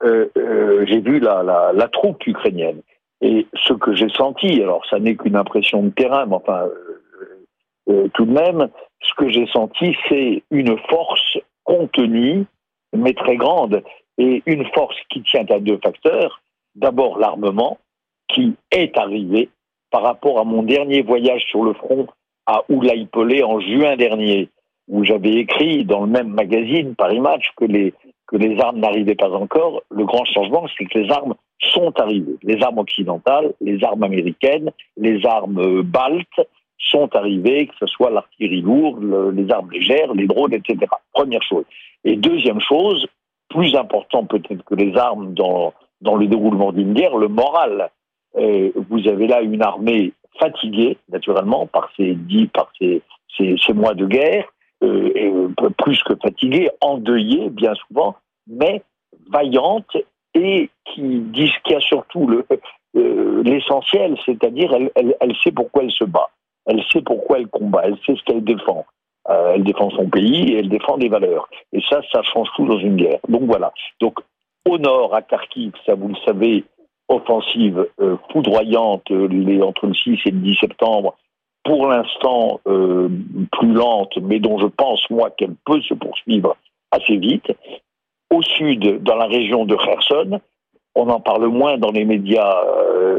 euh, 0.04 0.28
euh, 0.38 0.86
j'ai 0.88 1.00
vu 1.00 1.20
la, 1.20 1.44
la, 1.74 1.88
troupe 1.88 2.26
ukrainienne. 2.28 2.82
Et 3.22 3.48
ce 3.54 3.74
que 3.74 3.96
j'ai 3.96 4.10
senti, 4.10 4.62
alors 4.62 4.86
ça 4.90 5.00
n'est 5.00 5.16
qu'une 5.16 5.36
impression 5.36 5.84
de 5.84 5.90
terrain, 5.90 6.26
mais 6.26 6.36
enfin, 6.36 6.68
euh, 7.90 8.08
tout 8.14 8.26
de 8.26 8.32
même, 8.32 8.68
ce 9.02 9.14
que 9.16 9.30
j'ai 9.30 9.48
senti, 9.48 9.96
c'est 10.10 10.44
une 10.52 10.78
force 10.90 11.38
contenue, 11.64 12.46
mais 12.94 13.14
très 13.14 13.38
grande, 13.38 13.84
et 14.18 14.44
une 14.46 14.66
force 14.74 14.98
qui 15.10 15.22
tient 15.24 15.46
à 15.50 15.60
deux 15.60 15.80
facteurs. 15.84 16.42
D'abord 16.76 17.20
l'armement, 17.20 17.78
qui 18.28 18.56
est 18.72 18.98
arrivé 18.98 19.50
par 19.92 20.02
rapport 20.02 20.40
à 20.40 20.44
mon 20.44 20.64
dernier 20.64 21.02
voyage 21.02 21.46
sur 21.50 21.64
le 21.64 21.74
front 21.74 22.08
à 22.46 22.64
Oulaïpolé 22.70 23.44
en 23.44 23.60
juin 23.60 23.96
dernier, 23.96 24.50
où 24.88 25.04
j'avais 25.04 25.34
écrit 25.34 25.84
dans 25.84 26.02
le 26.02 26.12
même 26.12 26.30
magazine, 26.30 26.96
Paris 26.96 27.20
Match, 27.20 27.52
que 27.56 27.66
les, 27.66 27.94
que 28.28 28.38
les 28.38 28.60
armes 28.60 28.80
n'arrivaient 28.80 29.16
pas 29.16 29.32
encore. 29.32 29.82
Le 29.90 30.06
grand 30.06 30.26
changement, 30.26 30.66
c'est 30.78 30.86
que 30.86 31.00
les 31.00 31.12
armes 31.12 31.36
sont 31.74 31.92
arrivées. 32.00 32.38
Les 32.44 32.62
armes 32.62 32.80
occidentales, 32.80 33.54
les 33.62 33.84
armes 33.84 34.04
américaines, 34.04 34.72
les 34.98 35.26
armes 35.26 35.60
euh, 35.60 35.84
baltes 35.84 36.48
sont 36.78 37.10
arrivées, 37.16 37.68
que 37.68 37.74
ce 37.80 37.88
soit 37.88 38.12
l'artillerie 38.12 38.62
lourde, 38.62 39.34
les 39.36 39.52
armes 39.52 39.72
légères, 39.72 40.14
les 40.14 40.28
drones, 40.28 40.54
etc. 40.54 40.78
Première 41.14 41.42
chose. 41.42 41.64
Et 42.04 42.16
deuxième 42.16 42.60
chose, 42.60 43.08
plus 43.50 43.76
important 43.76 44.26
peut-être 44.26 44.64
que 44.66 44.76
les 44.76 44.96
armes 44.96 45.34
dans, 45.34 45.74
dans 46.02 46.16
le 46.16 46.28
déroulement 46.28 46.72
d'une 46.72 46.94
guerre, 46.94 47.18
le 47.18 47.28
moral. 47.28 47.90
Euh, 48.38 48.72
vous 48.90 49.08
avez 49.08 49.28
là 49.28 49.42
une 49.42 49.62
armée 49.62 50.12
fatiguée, 50.40 50.98
naturellement, 51.10 51.68
par 51.68 51.90
ces 51.96 52.14
dix, 52.16 52.48
par 52.48 52.72
ces, 52.80 53.02
ces, 53.38 53.74
mois 53.74 53.94
de 53.94 54.06
guerre, 54.06 54.46
euh, 54.84 55.12
et, 55.16 55.28
euh, 55.28 55.50
plus 55.78 56.02
que 56.04 56.16
fatiguée, 56.16 56.70
endeuillée 56.82 57.50
bien 57.50 57.74
souvent, 57.88 58.16
mais 58.48 58.84
vaillante 59.30 59.98
et 60.34 60.70
qui, 60.86 61.02
dit, 61.02 61.52
qui 61.64 61.76
a 61.76 61.80
surtout 61.80 62.28
le, 62.28 62.46
euh, 62.96 63.44
l'essentiel, 63.44 64.18
c'est-à-dire 64.26 64.74
elle, 64.74 64.92
elle, 64.96 65.16
elle, 65.20 65.36
sait 65.44 65.52
pourquoi 65.52 65.84
elle 65.84 65.92
se 65.92 66.04
bat, 66.04 66.30
elle 66.66 66.84
sait 66.92 67.02
pourquoi 67.02 67.40
elle 67.40 67.48
combat, 67.48 67.82
elle 67.86 67.98
sait 68.06 68.16
ce 68.16 68.24
qu'elle 68.24 68.44
défend. 68.44 68.86
Elle 69.28 69.64
défend 69.64 69.90
son 69.90 70.08
pays 70.08 70.52
et 70.52 70.60
elle 70.60 70.70
défend 70.70 71.00
des 71.00 71.10
valeurs. 71.10 71.50
Et 71.74 71.82
ça, 71.90 72.00
ça 72.12 72.22
change 72.22 72.48
tout 72.56 72.68
dans 72.68 72.78
une 72.78 72.96
guerre. 72.96 73.18
Donc 73.28 73.42
voilà. 73.46 73.74
Donc 74.00 74.20
au 74.70 74.78
nord, 74.78 75.16
à 75.16 75.22
Kharkiv, 75.24 75.74
ça 75.86 75.96
vous 75.96 76.10
le 76.10 76.16
savez, 76.26 76.64
offensive 77.08 77.88
euh, 78.02 78.18
foudroyante 78.32 79.10
euh, 79.12 79.62
entre 79.62 79.88
le 79.88 79.94
6 79.94 80.20
et 80.26 80.32
le 80.32 80.40
10 80.40 80.56
septembre, 80.56 81.16
pour 81.64 81.88
l'instant 81.88 82.60
euh, 82.68 83.10
plus 83.52 83.74
lente, 83.74 84.18
mais 84.22 84.40
dont 84.40 84.58
je 84.60 84.68
pense, 84.68 85.08
moi, 85.10 85.30
qu'elle 85.32 85.56
peut 85.66 85.82
se 85.82 85.94
poursuivre 85.94 86.56
assez 86.92 87.18
vite. 87.18 87.52
Au 88.32 88.42
sud, 88.42 89.04
dans 89.04 89.16
la 89.16 89.26
région 89.26 89.66
de 89.66 89.76
Kherson, 89.76 90.40
on 90.96 91.10
en 91.10 91.20
parle 91.20 91.48
moins 91.48 91.78
dans 91.78 91.92
les 91.92 92.06
médias 92.06 92.56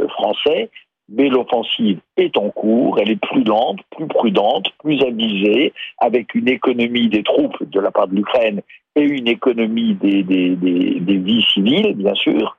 français, 0.08 0.70
mais 1.08 1.28
l'offensive 1.28 2.00
est 2.16 2.36
en 2.36 2.50
cours, 2.50 2.98
elle 2.98 3.10
est 3.10 3.20
plus 3.20 3.44
lente, 3.44 3.78
plus 3.90 4.06
prudente, 4.06 4.66
plus 4.82 5.00
avisée, 5.02 5.72
avec 5.98 6.34
une 6.34 6.48
économie 6.48 7.08
des 7.08 7.22
troupes 7.22 7.62
de 7.62 7.80
la 7.80 7.90
part 7.90 8.08
de 8.08 8.16
l'Ukraine 8.16 8.62
et 8.96 9.02
une 9.02 9.28
économie 9.28 9.94
des 9.94 10.22
vies 10.22 11.44
civiles, 11.52 11.94
bien 11.94 12.14
sûr, 12.14 12.56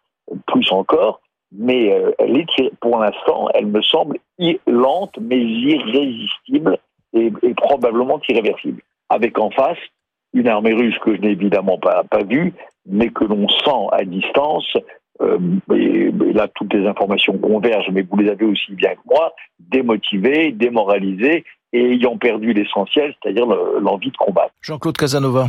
plus 0.47 0.71
encore, 0.71 1.21
mais 1.51 1.91
euh, 1.91 2.11
elle 2.19 2.37
est, 2.37 2.47
pour 2.81 2.99
l'instant, 2.99 3.47
elle 3.53 3.67
me 3.67 3.81
semble 3.81 4.17
lente, 4.67 5.17
mais 5.21 5.39
irrésistible 5.39 6.77
et, 7.13 7.31
probablement 7.55 8.19
irréversible. 8.27 8.81
Avec 9.09 9.39
en 9.39 9.49
face 9.51 9.77
une 10.33 10.47
armée 10.47 10.73
russe 10.73 10.97
que 11.03 11.15
je 11.15 11.21
n'ai 11.21 11.31
évidemment 11.31 11.77
pas, 11.77 12.03
pas 12.03 12.23
vue, 12.23 12.53
mais 12.85 13.09
que 13.09 13.23
l'on 13.23 13.47
sent 13.47 13.87
à 13.93 14.03
distance. 14.03 14.77
Euh, 15.21 15.39
et, 15.73 16.11
là, 16.33 16.47
toutes 16.53 16.73
les 16.73 16.85
informations 16.85 17.37
convergent, 17.37 17.89
mais 17.91 18.03
vous 18.03 18.17
les 18.17 18.29
avez 18.29 18.45
aussi 18.45 18.73
bien 18.73 18.93
que 18.93 19.01
moi, 19.09 19.33
démotivée, 19.59 20.51
démoralisée 20.51 21.43
et 21.73 21.93
ayant 21.93 22.17
perdu 22.17 22.53
l'essentiel, 22.53 23.15
c'est-à-dire 23.21 23.45
l'envie 23.45 24.11
de 24.11 24.17
combattre. 24.17 24.53
Jean-Claude 24.61 24.97
Casanova. 24.97 25.47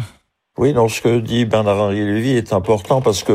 Oui, 0.57 0.73
non, 0.73 0.89
ce 0.89 1.01
que 1.01 1.21
dit 1.21 1.45
Bernard-Henri 1.45 2.05
Lévy 2.05 2.37
est 2.37 2.53
important 2.53 3.01
parce 3.01 3.23
que 3.23 3.35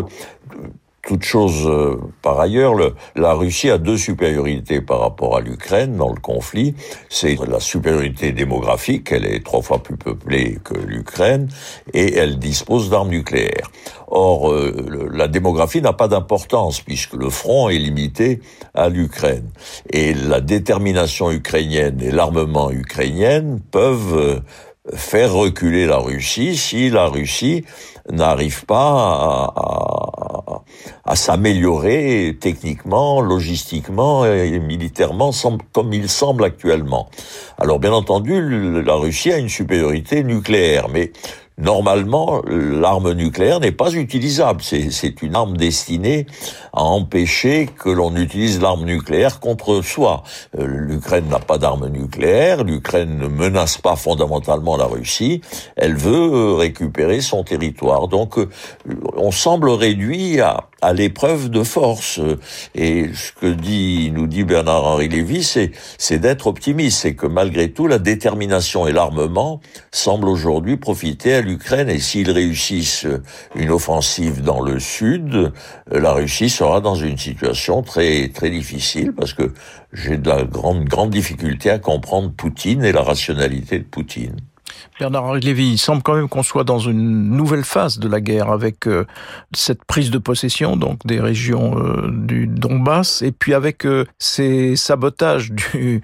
toute 1.03 1.23
chose 1.23 1.67
euh, 1.67 1.99
par 2.21 2.39
ailleurs, 2.39 2.73
le, 2.73 2.95
la 3.15 3.33
Russie 3.33 3.69
a 3.69 3.77
deux 3.77 3.97
supériorités 3.97 4.81
par 4.81 5.01
rapport 5.01 5.35
à 5.35 5.41
l'Ukraine 5.41 5.97
dans 5.97 6.09
le 6.09 6.19
conflit. 6.19 6.75
C'est 7.09 7.37
la 7.45 7.59
supériorité 7.59 8.31
démographique, 8.31 9.11
elle 9.11 9.25
est 9.25 9.43
trois 9.43 9.61
fois 9.61 9.83
plus 9.83 9.97
peuplée 9.97 10.59
que 10.63 10.73
l'Ukraine, 10.73 11.49
et 11.93 12.15
elle 12.15 12.39
dispose 12.39 12.89
d'armes 12.89 13.09
nucléaires. 13.09 13.69
Or, 14.07 14.51
euh, 14.51 15.09
la 15.11 15.27
démographie 15.27 15.81
n'a 15.81 15.91
pas 15.91 16.07
d'importance 16.07 16.79
puisque 16.79 17.15
le 17.15 17.29
front 17.29 17.67
est 17.67 17.79
limité 17.79 18.39
à 18.73 18.87
l'Ukraine. 18.87 19.49
Et 19.89 20.13
la 20.13 20.39
détermination 20.39 21.31
ukrainienne 21.31 21.99
et 22.01 22.11
l'armement 22.11 22.71
ukrainien 22.71 23.57
peuvent 23.71 24.15
euh, 24.15 24.39
faire 24.93 25.33
reculer 25.33 25.85
la 25.85 25.97
Russie 25.97 26.57
si 26.57 26.89
la 26.89 27.05
Russie 27.05 27.63
n'arrive 28.11 28.65
pas 28.65 29.53
à, 31.05 31.15
s'améliorer 31.15 32.37
techniquement, 32.39 33.21
logistiquement 33.21 34.25
et 34.25 34.59
militairement 34.59 35.31
comme 35.71 35.93
il 35.93 36.09
semble 36.09 36.43
actuellement. 36.43 37.09
Alors 37.57 37.79
bien 37.79 37.93
entendu, 37.93 38.81
la 38.83 38.95
Russie 38.95 39.31
a 39.31 39.37
une 39.37 39.49
supériorité 39.49 40.23
nucléaire, 40.23 40.89
mais 40.89 41.11
Normalement, 41.57 42.41
l'arme 42.47 43.13
nucléaire 43.13 43.59
n'est 43.59 43.71
pas 43.71 43.93
utilisable. 43.93 44.61
C'est 44.63 45.21
une 45.21 45.35
arme 45.35 45.55
destinée 45.55 46.25
à 46.73 46.83
empêcher 46.83 47.67
que 47.67 47.89
l'on 47.89 48.15
utilise 48.15 48.59
l'arme 48.59 48.85
nucléaire 48.85 49.39
contre 49.39 49.81
soi. 49.81 50.23
Euh, 50.57 50.65
L'Ukraine 50.65 51.27
n'a 51.29 51.39
pas 51.39 51.59
d'arme 51.59 51.87
nucléaire. 51.89 52.63
L'Ukraine 52.63 53.17
ne 53.17 53.27
menace 53.27 53.77
pas 53.77 53.95
fondamentalement 53.95 54.77
la 54.77 54.85
Russie. 54.85 55.41
Elle 55.75 55.95
veut 55.95 56.33
euh, 56.33 56.55
récupérer 56.55 57.21
son 57.21 57.43
territoire. 57.43 58.07
Donc, 58.07 58.39
euh, 58.39 58.49
on 59.15 59.31
semble 59.31 59.69
réduit 59.69 60.41
à, 60.41 60.65
à 60.83 60.91
l'épreuve 60.91 61.49
de 61.49 61.63
force. 61.63 62.19
Et 62.75 63.09
ce 63.13 63.31
que 63.31 63.47
dit, 63.47 64.11
nous 64.13 64.27
dit 64.27 64.43
Bernard-Henri 64.43 65.07
Lévy, 65.07 65.41
c'est, 65.43 65.71
c'est 65.97 66.19
d'être 66.19 66.47
optimiste. 66.47 66.99
C'est 66.99 67.15
que 67.15 67.25
malgré 67.25 67.71
tout, 67.71 67.87
la 67.87 67.99
détermination 67.99 68.85
et 68.85 68.91
l'armement 68.91 69.61
semblent 69.91 70.27
aujourd'hui 70.27 70.75
profiter 70.75 71.35
à 71.35 71.41
l'Ukraine. 71.41 71.89
Et 71.89 71.99
s'ils 71.99 72.31
réussissent 72.31 73.07
une 73.55 73.71
offensive 73.71 74.41
dans 74.41 74.61
le 74.61 74.79
sud, 74.79 75.53
la 75.89 76.11
Russie 76.11 76.49
sera 76.49 76.81
dans 76.81 76.95
une 76.95 77.17
situation 77.17 77.81
très, 77.81 78.27
très 78.27 78.49
difficile 78.49 79.13
parce 79.13 79.33
que 79.33 79.53
j'ai 79.93 80.17
de 80.17 80.27
la 80.27 80.43
grande, 80.43 80.83
grande 80.85 81.11
difficulté 81.11 81.69
à 81.69 81.79
comprendre 81.79 82.31
Poutine 82.31 82.83
et 82.83 82.91
la 82.91 83.03
rationalité 83.03 83.79
de 83.79 83.85
Poutine. 83.85 84.35
Bernard-Henri 84.99 85.41
Lévy, 85.41 85.71
il 85.71 85.77
semble 85.77 86.01
quand 86.01 86.15
même 86.15 86.29
qu'on 86.29 86.43
soit 86.43 86.63
dans 86.63 86.79
une 86.79 87.29
nouvelle 87.29 87.63
phase 87.63 87.99
de 87.99 88.07
la 88.07 88.21
guerre 88.21 88.49
avec 88.49 88.87
euh, 88.87 89.05
cette 89.53 89.83
prise 89.85 90.11
de 90.11 90.17
possession 90.17 90.77
donc 90.77 90.99
des 91.05 91.19
régions 91.19 91.77
euh, 91.77 92.09
du 92.11 92.47
Donbass 92.47 93.21
et 93.21 93.31
puis 93.31 93.53
avec 93.53 93.85
euh, 93.85 94.05
ces 94.19 94.75
sabotages 94.75 95.51
du, 95.51 96.01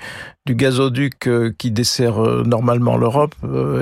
du 0.49 0.55
gazoduc 0.55 1.29
qui 1.59 1.69
dessert 1.69 2.19
normalement 2.43 2.97
l'Europe 2.97 3.35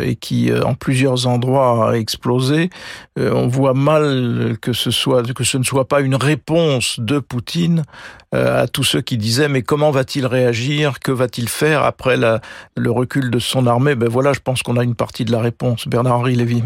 et 0.04 0.18
qui, 0.18 0.52
en 0.54 0.74
plusieurs 0.74 1.26
endroits, 1.26 1.92
a 1.92 1.94
explosé. 1.94 2.70
On 3.18 3.48
voit 3.48 3.74
mal 3.74 4.58
que 4.62 4.74
ce 4.74 4.92
soit 4.92 5.34
que 5.34 5.46
ce 5.46 5.58
ne 5.58 5.64
soit 5.64 5.88
pas 5.88 6.02
une 6.02 6.16
réponse 6.16 7.00
de 7.00 7.20
Poutine 7.20 7.84
à 8.34 8.68
tous 8.68 8.84
ceux 8.84 9.00
qui 9.00 9.18
disaient 9.18 9.48
mais 9.48 9.62
comment 9.62 9.92
va-t-il 9.92 10.26
réagir? 10.26 11.00
Que 11.00 11.14
va-t-il 11.14 11.48
faire 11.48 11.86
après 11.86 12.18
la, 12.18 12.42
le 12.76 12.92
recul 12.92 13.32
de 13.32 13.40
son 13.40 13.66
armée? 13.66 13.96
Ben 13.96 14.10
voilà, 14.10 14.34
je 14.34 14.42
pense 14.42 14.62
qu'on 14.62 14.76
a 14.76 14.84
une 14.84 14.96
partie 14.96 15.24
de 15.24 15.32
la 15.32 15.40
réponse. 15.40 15.88
Bernard-Henri 15.88 16.36
Lévy. 16.36 16.64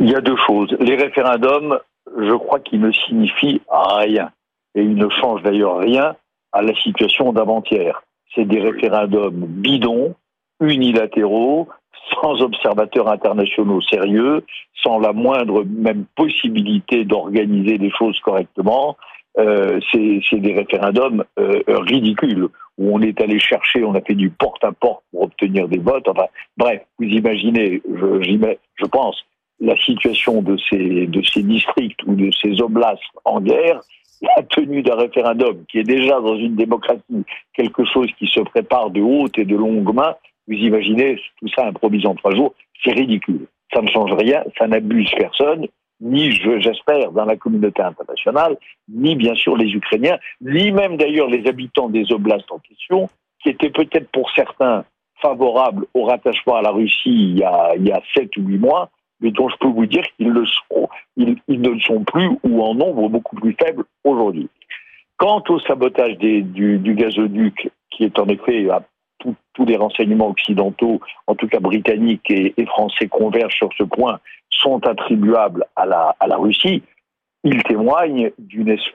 Il 0.00 0.10
y 0.10 0.16
a 0.16 0.20
deux 0.20 0.36
choses. 0.48 0.74
Les 0.80 0.96
référendums, 0.96 1.78
je 2.18 2.34
crois 2.34 2.58
qu'ils 2.58 2.80
ne 2.80 2.90
signifient 2.90 3.60
rien. 3.70 4.30
Et 4.74 4.82
ils 4.82 4.96
ne 4.96 5.08
changent 5.10 5.44
d'ailleurs 5.44 5.78
rien 5.78 6.16
à 6.50 6.62
la 6.62 6.74
situation 6.74 7.32
d'avant-hier. 7.32 8.02
C'est 8.34 8.44
des 8.44 8.60
référendums 8.60 9.46
bidons, 9.46 10.14
unilatéraux, 10.60 11.68
sans 12.10 12.42
observateurs 12.42 13.08
internationaux 13.08 13.80
sérieux, 13.82 14.44
sans 14.82 14.98
la 14.98 15.12
moindre 15.12 15.64
même 15.64 16.04
possibilité 16.16 17.04
d'organiser 17.04 17.78
les 17.78 17.90
choses 17.90 18.18
correctement. 18.20 18.96
Euh, 19.38 19.80
c'est 19.90 20.40
des 20.40 20.52
référendums 20.52 21.24
euh, 21.38 21.62
ridicules 21.68 22.48
où 22.78 22.94
on 22.94 23.00
est 23.00 23.20
allé 23.20 23.38
chercher, 23.38 23.84
on 23.84 23.94
a 23.94 24.00
fait 24.00 24.14
du 24.14 24.30
porte-à-porte 24.30 25.02
pour 25.10 25.22
obtenir 25.22 25.68
des 25.68 25.78
votes. 25.78 26.08
Enfin, 26.08 26.26
bref, 26.56 26.82
vous 26.98 27.06
imaginez, 27.06 27.82
je, 27.88 28.40
je 28.76 28.86
pense, 28.86 29.24
la 29.60 29.76
situation 29.76 30.42
de 30.42 30.56
ces, 30.68 31.06
de 31.06 31.22
ces 31.22 31.42
districts 31.42 32.02
ou 32.06 32.14
de 32.14 32.30
ces 32.32 32.60
oblasts 32.60 33.02
en 33.24 33.40
guerre, 33.40 33.80
la 34.22 34.42
tenue 34.44 34.82
d'un 34.82 34.96
référendum 34.96 35.64
qui 35.68 35.78
est 35.78 35.84
déjà 35.84 36.20
dans 36.20 36.36
une 36.36 36.54
démocratie 36.54 37.24
quelque 37.54 37.84
chose 37.84 38.08
qui 38.18 38.26
se 38.26 38.40
prépare 38.40 38.90
de 38.90 39.00
haute 39.00 39.38
et 39.38 39.44
de 39.44 39.56
longue 39.56 39.92
main, 39.92 40.14
vous 40.48 40.54
imaginez 40.54 41.20
tout 41.38 41.48
ça 41.54 41.66
improvisé 41.66 42.06
en 42.06 42.14
trois 42.14 42.34
jours, 42.34 42.54
c'est 42.84 42.92
ridicule. 42.92 43.46
Ça 43.72 43.82
ne 43.82 43.88
change 43.88 44.12
rien, 44.12 44.44
ça 44.58 44.66
n'abuse 44.66 45.10
personne, 45.16 45.66
ni 46.00 46.32
j'espère 46.32 47.12
dans 47.12 47.24
la 47.24 47.36
communauté 47.36 47.82
internationale, 47.82 48.56
ni 48.92 49.14
bien 49.16 49.34
sûr 49.34 49.56
les 49.56 49.70
Ukrainiens, 49.72 50.18
ni 50.40 50.72
même 50.72 50.96
d'ailleurs 50.96 51.28
les 51.28 51.46
habitants 51.48 51.88
des 51.88 52.12
oblasts 52.12 52.50
en 52.50 52.58
question, 52.58 53.08
qui 53.42 53.50
étaient 53.50 53.70
peut-être 53.70 54.10
pour 54.10 54.30
certains 54.32 54.84
favorables 55.20 55.86
au 55.94 56.04
rattachement 56.04 56.56
à 56.56 56.62
la 56.62 56.70
Russie 56.70 57.36
il 57.36 57.38
y 57.38 57.44
a, 57.44 58.02
7 58.14 58.36
ou 58.36 58.42
8 58.42 58.58
mois, 58.58 58.90
mais 59.22 59.30
dont 59.30 59.48
je 59.48 59.56
peux 59.56 59.68
vous 59.68 59.86
dire 59.86 60.04
qu'ils 60.16 60.28
le 60.28 60.44
sont, 60.44 60.88
ils, 61.16 61.38
ne 61.48 61.70
le 61.70 61.80
sont 61.80 62.04
plus 62.04 62.28
ou 62.42 62.62
en 62.62 62.74
nombre 62.74 63.08
beaucoup 63.08 63.36
plus 63.36 63.56
faible 63.58 63.84
aujourd'hui. 64.04 64.48
Quant 65.16 65.42
au 65.48 65.60
sabotage 65.60 66.18
du, 66.18 66.42
du, 66.78 66.94
gazoduc, 66.94 67.70
qui 67.90 68.04
est 68.04 68.18
en 68.18 68.26
effet 68.26 68.68
à 68.68 68.82
tous 69.54 69.64
les 69.64 69.76
renseignements 69.76 70.30
occidentaux, 70.30 71.00
en 71.28 71.36
tout 71.36 71.46
cas 71.46 71.60
britanniques 71.60 72.28
et, 72.30 72.66
français, 72.66 73.06
convergent 73.06 73.56
sur 73.56 73.70
ce 73.78 73.84
point, 73.84 74.18
sont 74.50 74.84
attribuables 74.86 75.64
à 75.76 75.86
la, 75.86 76.36
Russie, 76.36 76.82
il 77.44 77.62
témoigne 77.62 78.32
d'une 78.38 78.70
espèce 78.70 78.92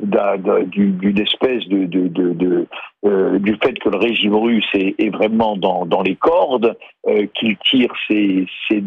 de 1.70 2.68
euh, 3.06 3.40
du 3.40 3.56
fait 3.64 3.78
que 3.80 3.90
le 3.90 3.98
régime 3.98 4.36
russe 4.36 4.68
est, 4.74 4.96
est 5.00 5.10
vraiment 5.10 5.56
dans, 5.56 5.86
dans, 5.86 6.02
les 6.02 6.16
cordes, 6.16 6.76
euh, 7.08 7.28
qu'il 7.36 7.58
tire 7.58 7.94
ses, 8.08 8.48
ses, 8.68 8.84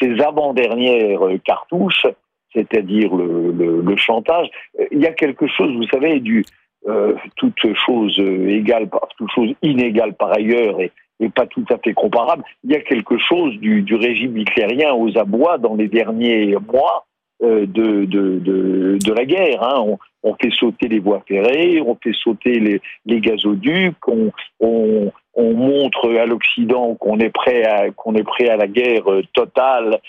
ses 0.00 0.20
avant-dernières 0.20 1.20
cartouches, 1.44 2.06
c'est-à-dire 2.52 3.14
le, 3.14 3.52
le, 3.52 3.80
le, 3.80 3.96
chantage. 3.96 4.48
Il 4.90 5.00
y 5.00 5.06
a 5.06 5.12
quelque 5.12 5.46
chose, 5.46 5.74
vous 5.76 5.88
savez, 5.88 6.20
du 6.20 6.44
euh, 6.88 7.14
toute 7.36 7.60
chose 7.86 8.18
égale, 8.18 8.88
toute 9.16 9.30
chose 9.30 9.54
inégale 9.62 10.14
par 10.14 10.32
ailleurs 10.32 10.80
et, 10.80 10.90
et 11.20 11.28
pas 11.28 11.46
tout 11.46 11.64
à 11.70 11.78
fait 11.78 11.94
comparable. 11.94 12.42
Il 12.64 12.72
y 12.72 12.74
a 12.74 12.80
quelque 12.80 13.16
chose 13.18 13.56
du, 13.58 13.82
du 13.82 13.94
régime 13.94 14.36
hitlérien 14.36 14.92
aux 14.92 15.16
abois 15.16 15.58
dans 15.58 15.76
les 15.76 15.88
derniers 15.88 16.56
mois 16.72 17.06
euh, 17.42 17.66
de, 17.66 18.04
de, 18.04 18.38
de, 18.38 18.98
de, 19.04 19.12
la 19.12 19.24
guerre. 19.24 19.62
Hein. 19.62 19.96
On, 20.22 20.34
fait 20.34 20.50
sauter 20.50 20.88
les 20.88 20.98
voies 20.98 21.22
ferrées, 21.26 21.80
on 21.80 21.96
fait 22.02 22.14
sauter 22.14 22.80
les, 23.06 23.20
gazoducs, 23.20 24.08
on, 24.08 24.32
on, 24.60 25.12
on, 25.34 25.54
montre 25.54 26.14
à 26.16 26.26
l'Occident 26.26 26.94
qu'on 26.94 27.18
est 27.18 27.30
prêt 27.30 27.64
à 27.64 27.86
est 27.86 28.24
prêt 28.24 28.48
à 28.48 28.56
la 28.56 28.66
guerre 28.66 29.10
euh, 29.10 29.22
totale 29.32 30.00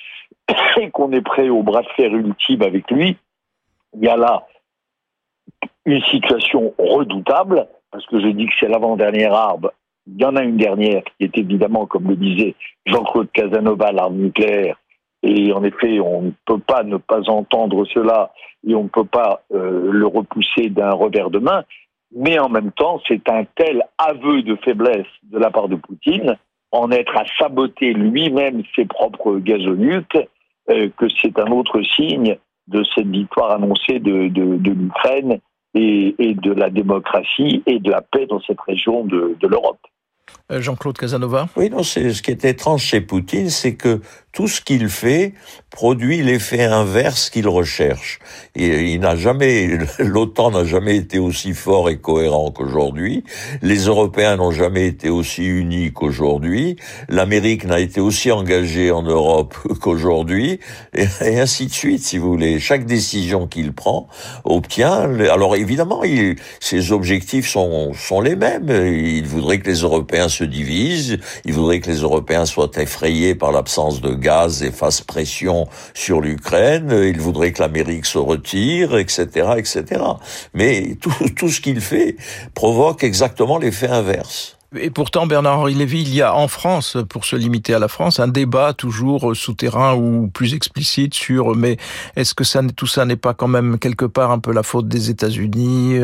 et 0.80 0.90
qu'on 0.90 1.12
est 1.12 1.22
prêt 1.22 1.50
au 1.50 1.64
bras 1.64 1.82
de 1.82 1.90
fer 1.96 2.14
ultime 2.14 2.62
avec 2.62 2.90
lui. 2.92 3.18
Il 3.96 4.06
y 4.06 4.10
a 4.10 4.18
là 4.18 4.46
une 5.86 6.02
situation 6.04 6.74
redoutable 6.78 7.68
parce 7.92 8.06
que 8.08 8.20
je 8.20 8.28
dis 8.28 8.48
que 8.48 8.54
c'est 8.60 8.68
l'avant-dernière 8.68 9.34
arbre. 9.34 9.72
Il 10.08 10.20
y 10.20 10.26
en 10.26 10.36
a 10.36 10.44
une 10.44 10.58
dernière 10.58 11.04
qui 11.04 11.26
est 11.26 11.38
évidemment, 11.38 11.86
comme 11.86 12.10
le 12.10 12.16
disait 12.16 12.56
Jean-Claude 12.86 13.32
Casanova, 13.32 13.92
l'arme 13.92 14.18
nucléaire 14.18 14.78
et 15.24 15.54
en 15.54 15.64
effet, 15.64 16.00
on 16.02 16.22
ne 16.22 16.32
peut 16.46 16.60
pas 16.60 16.84
ne 16.84 16.98
pas 16.98 17.30
entendre 17.30 17.86
cela 17.86 18.32
et 18.68 18.76
on 18.76 18.84
ne 18.84 18.90
peut 18.90 19.06
pas 19.06 19.42
euh, 19.54 19.90
le 19.92 20.06
repousser 20.06 20.70
d'un 20.70 20.92
revers 20.92 21.30
de 21.30 21.40
main. 21.40 21.64
Mais 22.16 22.38
en 22.38 22.50
même 22.50 22.72
temps, 22.74 23.02
c'est 23.08 23.28
un 23.30 23.46
tel 23.56 23.84
aveu 23.98 24.44
de 24.44 24.56
faiblesse 24.58 25.08
de 25.24 25.40
la 25.40 25.50
part 25.50 25.70
de 25.70 25.76
Poutine, 25.76 26.38
en 26.72 26.92
être 26.92 27.16
à 27.18 27.24
saboter 27.40 27.94
lui-même 27.94 28.64
ses 28.76 28.86
propres 28.86 29.38
gazoducs, 29.38 30.18
euh, 30.70 30.90
que 30.98 31.06
c'est 31.22 31.40
un 31.40 31.52
autre 31.52 31.82
signe 31.82 32.38
de 32.68 32.84
cette 32.96 33.08
victoire 33.08 33.52
annoncée 33.52 34.00
de, 34.00 34.28
de, 34.28 34.58
de 34.58 34.72
l'Ukraine 34.72 35.40
et, 35.74 36.16
et, 36.20 36.34
de 36.34 36.52
la 36.52 36.70
démocratie 36.70 37.64
et 37.66 37.80
de 37.80 37.90
la 37.90 38.02
paix 38.02 38.26
dans 38.28 38.42
cette 38.42 38.62
région 38.62 39.06
de, 39.06 39.36
de 39.40 39.48
l'Europe. 39.48 39.80
Euh, 40.52 40.62
Jean-Claude 40.62 40.98
Casanova 40.98 41.48
Oui, 41.56 41.70
non, 41.70 41.84
ce 41.84 42.22
qui 42.22 42.32
est 42.32 42.46
étrange 42.46 42.84
chez 42.84 43.02
Poutine, 43.02 43.50
c'est 43.50 43.76
que 43.76 44.00
tout 44.34 44.48
ce 44.48 44.62
qu'il 44.62 44.90
fait 44.90 45.34
produit 45.70 46.22
l'effet 46.22 46.64
inverse 46.64 47.30
qu'il 47.30 47.48
recherche. 47.48 48.20
Et 48.56 48.92
il 48.94 49.00
n'a 49.00 49.16
jamais, 49.16 49.78
l'OTAN 50.00 50.52
n'a 50.52 50.66
jamais 50.66 50.98
été 50.98 51.20
aussi 51.20 51.54
fort 51.54 51.90
et 51.90 51.98
cohérent 51.98 52.52
qu'aujourd'hui. 52.52 53.24
Les 53.62 53.86
Européens 53.86 54.36
n'ont 54.36 54.52
jamais 54.52 54.88
été 54.88 55.10
aussi 55.10 55.46
unis 55.46 55.92
qu'aujourd'hui. 55.94 56.78
L'Amérique 57.10 57.66
n'a 57.66 57.80
été 57.80 58.02
aussi 58.02 58.32
engagée 58.32 58.92
en 58.92 59.04
Europe 59.04 59.56
qu'aujourd'hui. 59.82 60.60
Et, 60.94 61.08
ainsi 61.40 61.68
de 61.68 61.74
suite, 61.74 62.04
si 62.04 62.18
vous 62.18 62.30
voulez. 62.30 62.60
Chaque 62.60 62.86
décision 62.86 63.48
qu'il 63.48 63.72
prend 63.74 64.08
obtient. 64.46 65.20
Alors 65.32 65.56
évidemment, 65.56 66.02
ses 66.60 66.92
objectifs 66.92 67.48
sont 67.48 68.22
les 68.24 68.36
mêmes. 68.36 68.70
Il 68.70 69.26
voudrait 69.26 69.60
que 69.60 69.70
les 69.70 69.80
Européens 69.80 70.30
se 70.30 70.44
divisent. 70.44 71.20
Il 71.46 71.54
voudrait 71.54 71.80
que 71.80 71.90
les 71.90 71.98
Européens 71.98 72.46
soient 72.46 72.72
effrayés 72.78 73.36
par 73.36 73.52
l'absence 73.52 74.02
de 74.02 74.23
gaz 74.24 74.64
et 74.64 74.72
fasse 74.72 75.02
pression 75.02 75.68
sur 75.94 76.22
l'Ukraine, 76.22 76.92
il 76.92 77.20
voudrait 77.20 77.52
que 77.52 77.62
l'Amérique 77.62 78.08
se 78.08 78.18
retire, 78.18 78.98
etc., 78.98 79.54
etc. 79.58 80.02
Mais 80.56 80.98
tout, 81.00 81.14
tout 81.36 81.50
ce 81.50 81.62
qu'il 81.62 81.82
fait 81.82 82.16
provoque 82.56 83.04
exactement 83.04 83.60
l'effet 83.60 83.90
inverse. 83.90 84.58
Et 84.76 84.90
pourtant, 84.90 85.28
Bernard-Henri 85.28 85.76
Lévy, 85.76 86.02
il 86.02 86.14
y 86.16 86.22
a 86.22 86.34
en 86.34 86.48
France, 86.48 86.98
pour 87.10 87.26
se 87.26 87.36
limiter 87.36 87.74
à 87.74 87.80
la 87.80 87.88
France, 87.88 88.20
un 88.20 88.28
débat 88.28 88.74
toujours 88.74 89.36
souterrain 89.36 89.94
ou 89.94 90.30
plus 90.34 90.56
explicite 90.56 91.14
sur 91.14 91.56
mais 91.56 91.78
est-ce 92.16 92.34
que 92.34 92.44
ça, 92.44 92.62
tout 92.76 92.88
ça 92.88 93.06
n'est 93.06 93.16
pas 93.16 93.34
quand 93.34 93.48
même 93.48 93.78
quelque 93.78 94.06
part 94.06 94.32
un 94.32 94.40
peu 94.40 94.52
la 94.52 94.64
faute 94.64 94.88
des 94.88 95.10
États-Unis 95.10 96.00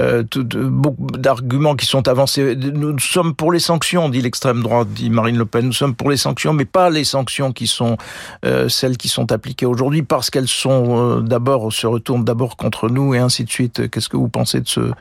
euh, 0.00 0.24
Beaucoup 0.54 1.06
d'arguments 1.12 1.76
qui 1.76 1.86
sont 1.86 2.08
avancés. 2.08 2.56
Nous 2.56 2.98
sommes 2.98 3.34
pour 3.34 3.52
les 3.52 3.60
sanctions, 3.60 4.08
dit 4.08 4.20
l'extrême 4.20 4.62
droite, 4.62 4.88
dit 4.88 5.10
Marine 5.10 5.38
Le 5.38 5.46
Pen. 5.46 5.66
Nous 5.66 5.72
sommes 5.72 5.94
pour 5.94 6.10
les 6.10 6.16
sanctions, 6.16 6.52
mais 6.52 6.64
pas 6.64 6.90
les 6.90 7.04
sanctions 7.04 7.52
qui 7.52 7.66
sont 7.66 7.96
euh, 8.44 8.68
celles 8.68 8.96
qui 8.96 9.08
sont 9.08 9.30
appliquées 9.30 9.66
aujourd'hui, 9.66 10.02
parce 10.02 10.30
qu'elles 10.30 10.48
sont 10.48 11.18
euh, 11.18 11.20
d'abord 11.20 11.72
se 11.72 11.86
retournent 11.86 12.24
d'abord 12.24 12.56
contre 12.56 12.88
nous 12.88 13.14
et 13.14 13.18
ainsi 13.18 13.44
de 13.44 13.50
suite. 13.50 13.88
Qu'est-ce 13.90 14.08
que 14.08 14.16
vous 14.16 14.28
pensez 14.28 14.60
de 14.60 14.68
ce 14.68 14.92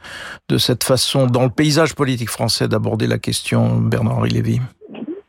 de 0.49 0.58
cette 0.58 0.84
façon 0.84 1.25
dans 1.25 1.43
le 1.43 1.49
paysage 1.49 1.95
politique 1.95 2.30
français 2.30 2.67
d'aborder 2.67 3.07
la 3.08 3.17
question, 3.17 3.78
Bernard-Henri 3.78 4.30
Lévy 4.30 4.60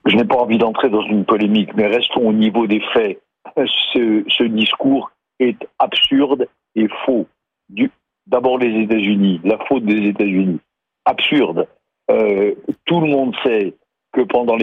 Je 0.07 0.17
n'ai 0.17 0.25
pas 0.25 0.37
envie 0.37 0.59
d'entrer 0.59 0.89
dans 0.89 1.03
une 1.03 1.25
polémique, 1.25 1.71
mais 1.75 1.87
restons 1.87 2.29
au 2.29 2.33
niveau 2.33 2.67
des 2.67 2.81
faits. 2.93 3.21
Ce, 3.57 4.45
discours 4.45 5.11
est 5.41 5.59
absurde 5.79 6.49
et 6.75 6.89
faux. 7.05 7.27
D'abord 8.27 8.59
les 8.59 8.83
États-Unis, 8.83 9.41
la 9.45 9.59
faute 9.67 9.85
des 9.85 10.09
États-Unis. 10.09 10.61
Absurde. 11.05 11.67
Euh, 12.11 12.55
tout 12.85 13.01
le 13.01 13.07
monde 13.07 13.35
sait 13.45 13.75
que 14.13 14.23
pendant 14.23 14.57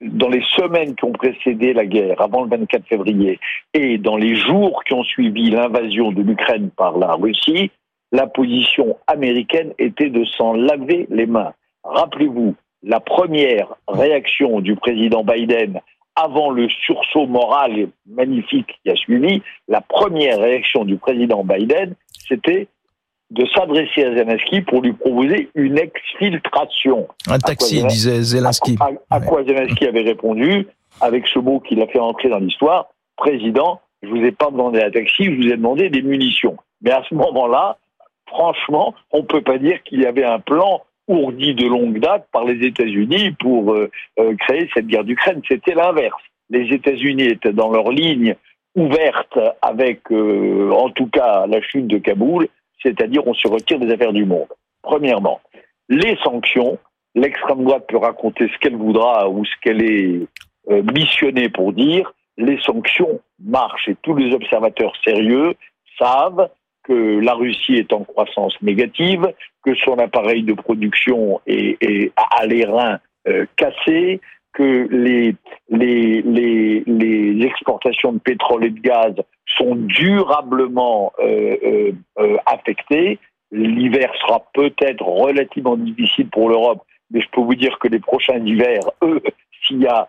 dans 0.00 0.28
les 0.28 0.42
semaines 0.56 0.94
qui 0.94 1.04
ont 1.04 1.12
précédé 1.12 1.72
la 1.72 1.86
guerre, 1.86 2.20
avant 2.20 2.42
le 2.42 2.50
24 2.50 2.86
février, 2.86 3.38
et 3.74 3.98
dans 3.98 4.16
les 4.16 4.34
jours 4.34 4.82
qui 4.84 4.94
ont 4.94 5.04
suivi 5.04 5.50
l'invasion 5.50 6.12
de 6.12 6.22
l'Ukraine 6.22 6.70
par 6.76 6.98
la 6.98 7.14
Russie, 7.14 7.70
la 8.12 8.26
position 8.26 8.98
américaine 9.06 9.72
était 9.78 10.10
de 10.10 10.24
s'en 10.24 10.52
laver 10.52 11.06
les 11.10 11.26
mains. 11.26 11.52
Rappelez-vous, 11.84 12.54
la 12.82 13.00
première 13.00 13.74
réaction 13.88 14.60
du 14.60 14.76
président 14.76 15.24
Biden 15.24 15.80
avant 16.14 16.50
le 16.50 16.68
sursaut 16.68 17.26
moral 17.26 17.88
magnifique 18.06 18.78
qui 18.82 18.90
a 18.90 18.96
suivi, 18.96 19.42
la 19.68 19.80
première 19.80 20.38
réaction 20.38 20.84
du 20.84 20.96
président 20.96 21.42
Biden, 21.42 21.94
c'était 22.28 22.68
de 23.30 23.46
s'adresser 23.46 24.04
à 24.04 24.14
Zelensky 24.14 24.60
pour 24.60 24.82
lui 24.82 24.92
proposer 24.92 25.48
une 25.54 25.78
exfiltration. 25.78 27.08
Un 27.28 27.38
taxi, 27.38 27.82
disait 27.86 28.20
Zelensky. 28.20 28.76
À, 29.08 29.20
quoi 29.20 29.42
Zelensky 29.44 29.86
avait 29.86 30.02
répondu, 30.02 30.66
avec 31.00 31.26
ce 31.28 31.38
mot 31.38 31.60
qu'il 31.60 31.80
a 31.80 31.86
fait 31.86 31.98
entrer 31.98 32.28
dans 32.28 32.38
l'histoire, 32.38 32.88
Président, 33.16 33.80
je 34.02 34.08
vous 34.08 34.22
ai 34.22 34.32
pas 34.32 34.50
demandé 34.50 34.82
un 34.82 34.90
taxi, 34.90 35.24
je 35.24 35.30
vous 35.30 35.46
ai 35.48 35.56
demandé 35.56 35.88
des 35.88 36.02
munitions. 36.02 36.56
Mais 36.82 36.90
à 36.90 37.02
ce 37.08 37.14
moment-là, 37.14 37.78
franchement, 38.26 38.94
on 39.12 39.18
ne 39.18 39.26
peut 39.26 39.42
pas 39.42 39.58
dire 39.58 39.82
qu'il 39.84 40.02
y 40.02 40.06
avait 40.06 40.24
un 40.24 40.40
plan 40.40 40.82
ourdi 41.08 41.54
de 41.54 41.66
longue 41.66 41.98
date 41.98 42.26
par 42.32 42.44
les 42.44 42.66
États-Unis 42.66 43.32
pour 43.32 43.72
euh, 43.72 43.90
euh, 44.18 44.34
créer 44.36 44.68
cette 44.74 44.86
guerre 44.86 45.04
d'Ukraine. 45.04 45.42
C'était 45.48 45.74
l'inverse. 45.74 46.22
Les 46.50 46.72
États-Unis 46.74 47.24
étaient 47.24 47.52
dans 47.52 47.70
leur 47.70 47.90
ligne 47.90 48.36
ouverte 48.74 49.38
avec, 49.60 50.00
euh, 50.10 50.70
en 50.70 50.90
tout 50.90 51.08
cas, 51.08 51.46
la 51.46 51.60
chute 51.60 51.86
de 51.86 51.98
Kaboul, 51.98 52.48
c'est-à-dire 52.82 53.26
on 53.26 53.34
se 53.34 53.48
retire 53.48 53.78
des 53.78 53.92
affaires 53.92 54.12
du 54.12 54.24
monde. 54.24 54.48
Premièrement, 54.82 55.40
les 55.88 56.16
sanctions, 56.22 56.78
l'extrême 57.14 57.64
droite 57.64 57.86
peut 57.88 57.98
raconter 57.98 58.48
ce 58.48 58.58
qu'elle 58.58 58.76
voudra 58.76 59.28
ou 59.28 59.44
ce 59.44 59.52
qu'elle 59.62 59.82
est 59.82 60.26
missionnée 60.94 61.48
pour 61.48 61.72
dire, 61.72 62.12
les 62.38 62.58
sanctions 62.60 63.20
marchent 63.44 63.88
et 63.88 63.96
tous 64.02 64.14
les 64.14 64.34
observateurs 64.34 64.92
sérieux 65.04 65.54
savent 65.98 66.48
que 66.84 67.20
la 67.20 67.34
Russie 67.34 67.74
est 67.74 67.92
en 67.92 68.04
croissance 68.04 68.60
négative, 68.62 69.32
que 69.64 69.74
son 69.76 69.98
appareil 69.98 70.42
de 70.42 70.54
production 70.54 71.40
est, 71.46 71.76
est 71.80 72.12
a 72.16 72.46
les 72.46 72.64
reins 72.64 72.98
euh, 73.28 73.46
cassés, 73.56 74.20
que 74.52 74.88
les, 74.90 75.34
les, 75.70 76.22
les, 76.22 76.82
les, 76.86 77.46
exportations 77.46 78.12
de 78.12 78.18
pétrole 78.18 78.64
et 78.64 78.70
de 78.70 78.80
gaz 78.80 79.14
sont 79.46 79.76
durablement 79.76 81.12
euh, 81.20 81.56
euh, 81.64 81.92
euh 82.18 82.36
affectées. 82.46 83.18
L'hiver 83.50 84.12
sera 84.20 84.42
peut-être 84.52 85.04
relativement 85.04 85.76
difficile 85.76 86.28
pour 86.28 86.48
l'Europe, 86.48 86.82
mais 87.10 87.20
je 87.20 87.28
peux 87.32 87.40
vous 87.40 87.54
dire 87.54 87.78
que 87.78 87.88
les 87.88 88.00
prochains 88.00 88.44
hivers, 88.44 88.90
eux, 89.02 89.22
s'il 89.66 89.82
y 89.82 89.86
a 89.86 90.08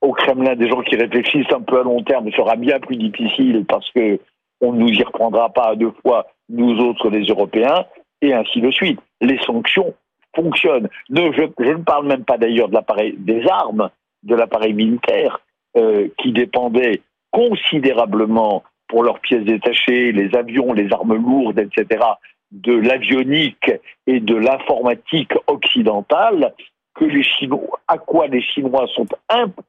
au 0.00 0.12
Kremlin 0.12 0.54
des 0.54 0.68
gens 0.68 0.82
qui 0.82 0.96
réfléchissent 0.96 1.52
un 1.52 1.62
peu 1.62 1.80
à 1.80 1.82
long 1.82 2.02
terme, 2.02 2.30
sera 2.32 2.56
bien 2.56 2.78
plus 2.78 2.96
difficile 2.96 3.64
parce 3.66 3.90
que 3.90 4.18
on 4.60 4.72
ne 4.72 4.80
nous 4.80 4.88
y 4.88 5.02
reprendra 5.02 5.48
pas 5.50 5.70
à 5.70 5.76
deux 5.76 5.92
fois, 6.02 6.26
nous 6.48 6.78
autres 6.78 7.10
les 7.10 7.24
Européens, 7.26 7.84
et 8.20 8.34
ainsi 8.34 8.60
de 8.60 8.70
suite. 8.70 9.00
Les 9.20 9.38
sanctions 9.44 9.94
fonctionnent. 10.34 10.88
Ne, 11.10 11.32
je, 11.32 11.42
ne 11.42 11.82
parle 11.82 12.06
même 12.06 12.24
pas 12.24 12.38
d'ailleurs 12.38 12.68
de 12.68 12.74
l'appareil 12.74 13.14
des 13.18 13.46
armes, 13.48 13.90
de 14.22 14.34
l'appareil 14.34 14.74
militaire, 14.74 15.40
euh, 15.76 16.08
qui 16.18 16.32
dépendait 16.32 17.02
considérablement 17.30 18.62
pour 18.88 19.02
leurs 19.02 19.20
pièces 19.20 19.44
détachées, 19.44 20.12
les 20.12 20.34
avions, 20.34 20.72
les 20.72 20.92
armes 20.92 21.14
lourdes, 21.14 21.58
etc., 21.58 22.04
de 22.50 22.72
l'avionique 22.72 23.70
et 24.06 24.20
de 24.20 24.34
l'informatique 24.34 25.32
occidentale, 25.46 26.54
que 26.94 27.04
les 27.04 27.22
Chinois, 27.22 27.78
à 27.86 27.98
quoi 27.98 28.26
les 28.26 28.40
Chinois 28.40 28.86
sont 28.94 29.06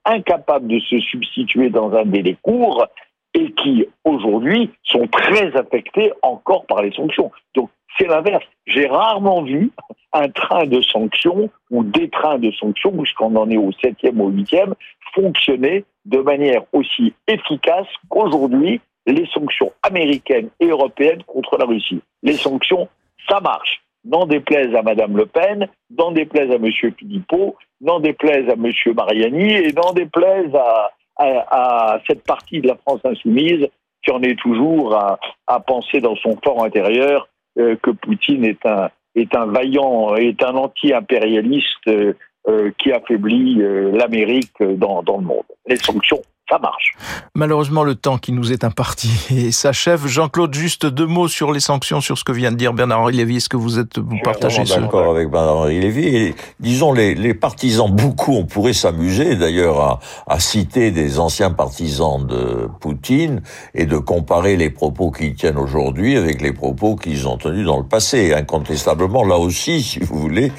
incapables 0.06 0.68
de 0.68 0.80
se 0.80 1.00
substituer 1.00 1.70
dans 1.70 1.92
un 1.94 2.06
délai 2.06 2.38
court, 2.42 2.88
et 3.34 3.52
qui 3.54 3.86
aujourd'hui 4.06 4.72
sont 4.84 5.08
très 5.08 5.56
affectés 5.56 6.12
encore 6.22 6.66
par 6.66 6.82
les 6.82 6.92
sanctions. 6.92 7.32
Donc 7.56 7.70
c'est 7.98 8.08
l'inverse. 8.08 8.46
J'ai 8.66 8.88
rarement 8.88 9.44
vu 9.44 9.72
un 10.14 10.30
train 10.30 10.66
de 10.66 10.82
sanctions 10.82 11.50
ou 11.70 11.84
des 11.84 12.10
trains 12.10 12.40
de 12.40 12.52
sanctions, 12.52 12.92
puisqu'on 12.92 13.36
en 13.36 13.50
est 13.50 13.58
au 13.58 13.72
septième 13.74 14.22
ou 14.22 14.26
au 14.26 14.30
huitième, 14.30 14.74
fonctionner 15.14 15.86
de 16.06 16.20
manière 16.20 16.64
aussi 16.74 17.14
efficace 17.28 17.88
qu'aujourd'hui 18.10 18.82
les 19.06 19.26
sanctions 19.28 19.72
américaines 19.84 20.50
et 20.60 20.68
européennes 20.68 21.24
contre 21.24 21.58
la 21.58 21.66
Russie. 21.66 22.02
Les 22.24 22.34
sanctions, 22.34 22.88
ça 23.28 23.40
marche. 23.42 23.82
N'en 24.06 24.26
déplaise 24.26 24.74
à 24.76 24.82
Madame 24.82 25.18
Le 25.18 25.26
Pen, 25.26 25.68
n'en 25.98 26.12
déplaise 26.12 26.52
à 26.52 26.58
Monsieur 26.58 26.94
Philippot, 26.98 27.58
n'en 27.82 28.00
déplaise 28.00 28.50
à 28.50 28.56
Monsieur 28.56 28.94
Mariani 28.94 29.52
et 29.52 29.74
n'en 29.74 29.92
déplaise 29.94 30.54
à, 30.56 30.92
à, 31.20 32.00
cette 32.08 32.24
partie 32.24 32.62
de 32.62 32.68
la 32.68 32.76
France 32.76 33.02
insoumise 33.04 33.68
qui 34.04 34.12
en 34.12 34.22
est 34.22 34.40
toujours 34.40 34.96
à, 34.96 35.20
à 35.48 35.60
penser 35.60 36.00
dans 36.00 36.16
son 36.16 36.38
fort 36.44 36.64
intérieur 36.64 37.28
euh, 37.58 37.76
que 37.82 37.92
Poutine 37.92 38.46
est 38.46 38.66
un, 38.66 38.90
est 39.16 39.36
un 39.36 39.46
vaillant, 39.46 40.16
est 40.16 40.42
un 40.44 40.56
anti-impérialiste 40.56 41.88
euh, 41.88 42.14
euh, 42.48 42.72
qui 42.78 42.92
affaiblit 42.92 43.56
l'Amérique 43.56 44.62
dans, 44.62 45.04
dans 45.04 45.18
le 45.18 45.26
monde. 45.26 45.44
Les 45.68 45.76
sanctions 45.76 46.22
ça 46.50 46.58
marche. 46.58 46.94
Malheureusement, 47.36 47.84
le 47.84 47.96
temps 47.96 48.18
qui 48.18 48.32
nous 48.32 48.52
est 48.52 48.64
imparti 48.64 49.52
s'achève. 49.52 50.08
Jean-Claude, 50.08 50.54
juste 50.54 50.86
deux 50.86 51.06
mots 51.06 51.28
sur 51.28 51.52
les 51.52 51.60
sanctions, 51.60 52.02
sur 52.02 52.18
ce 52.18 52.24
que 52.24 52.32
vient 52.32 52.52
de 52.52 52.58
dire 52.58 52.74
Bernard-Henri 52.74 53.14
Lévy. 53.14 53.38
Est-ce 53.38 53.50
que 53.50 53.58
vous 53.58 53.80
êtes 53.80 54.00
vous 54.00 54.18
partagez 54.24 54.66
ce 54.66 54.80
d'accord 54.80 55.12
avec 55.12 55.30
Bernard-Henri 55.30 55.80
Lévy 55.80 56.34
Disons 56.60 56.94
les, 56.94 57.16
les, 57.16 57.34
partisans, 57.34 57.90
beaucoup, 57.90 58.34
on 58.34 58.46
pourrait 58.46 58.74
s'amuser 58.74 59.36
d'ailleurs 59.36 59.80
à, 59.80 60.00
à, 60.28 60.40
citer 60.40 60.92
des 60.92 61.20
anciens 61.20 61.52
partisans 61.52 62.26
de 62.26 62.70
Poutine 62.80 63.42
et 63.76 63.86
de 63.86 63.98
comparer 63.98 64.58
les 64.58 64.70
propos 64.70 65.12
qu'ils 65.12 65.36
tiennent 65.36 65.58
aujourd'hui 65.58 66.18
avec 66.18 66.42
les 66.42 66.54
propos 66.54 66.96
qu'ils 66.96 67.28
ont 67.28 67.38
tenus 67.38 67.66
dans 67.66 67.78
le 67.78 67.86
passé. 67.86 68.34
Incontestablement, 68.34 69.24
là 69.24 69.38
aussi, 69.38 69.82
si 69.90 70.00
vous 70.00 70.20
voulez, 70.20 70.52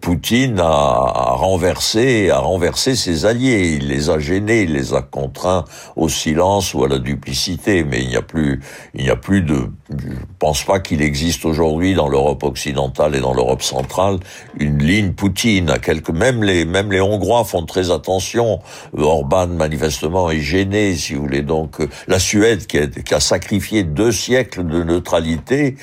Poutine 0.00 0.60
a, 0.60 1.32
renversé, 1.34 2.30
a 2.30 2.38
renversé 2.38 2.96
ses 2.96 3.26
alliés. 3.26 3.76
Il 3.80 3.88
les 3.88 4.10
a 4.10 4.18
gênés, 4.18 4.62
il 4.62 4.72
les 4.72 4.94
a 4.94 5.02
contre 5.02 5.64
au 5.96 6.08
silence 6.08 6.74
ou 6.74 6.84
à 6.84 6.88
la 6.88 6.98
duplicité, 6.98 7.84
mais 7.84 8.02
il 8.02 8.08
n'y 8.08 8.16
a 8.16 8.22
plus, 8.22 8.60
il 8.94 9.04
n'y 9.04 9.10
a 9.10 9.16
plus 9.16 9.42
de, 9.42 9.70
je 9.90 10.14
pense 10.38 10.64
pas 10.64 10.80
qu'il 10.80 11.02
existe 11.02 11.44
aujourd'hui 11.44 11.94
dans 11.94 12.08
l'Europe 12.08 12.42
occidentale 12.44 13.14
et 13.16 13.20
dans 13.20 13.34
l'Europe 13.34 13.62
centrale 13.62 14.18
une 14.58 14.82
ligne 14.82 15.12
Poutine. 15.12 15.70
À 15.70 15.78
quelques, 15.78 16.10
même 16.10 16.42
les, 16.42 16.64
même 16.64 16.92
les 16.92 17.00
Hongrois 17.00 17.44
font 17.44 17.64
très 17.64 17.90
attention. 17.90 18.60
Orban 18.96 19.48
manifestement 19.48 20.30
est 20.30 20.40
gêné, 20.40 20.94
si 20.94 21.14
vous 21.14 21.22
voulez. 21.22 21.42
Donc 21.42 21.76
la 22.06 22.18
Suède 22.18 22.66
qui 22.66 22.78
a, 22.78 22.86
qui 22.86 23.14
a 23.14 23.20
sacrifié 23.20 23.82
deux 23.82 24.12
siècles 24.12 24.66
de 24.66 24.82
neutralité 24.82 25.76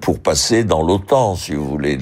pour 0.00 0.20
passer 0.20 0.64
dans 0.64 0.82
l'OTAN, 0.82 1.36
si 1.36 1.54
vous 1.54 1.66
voulez. 1.66 1.98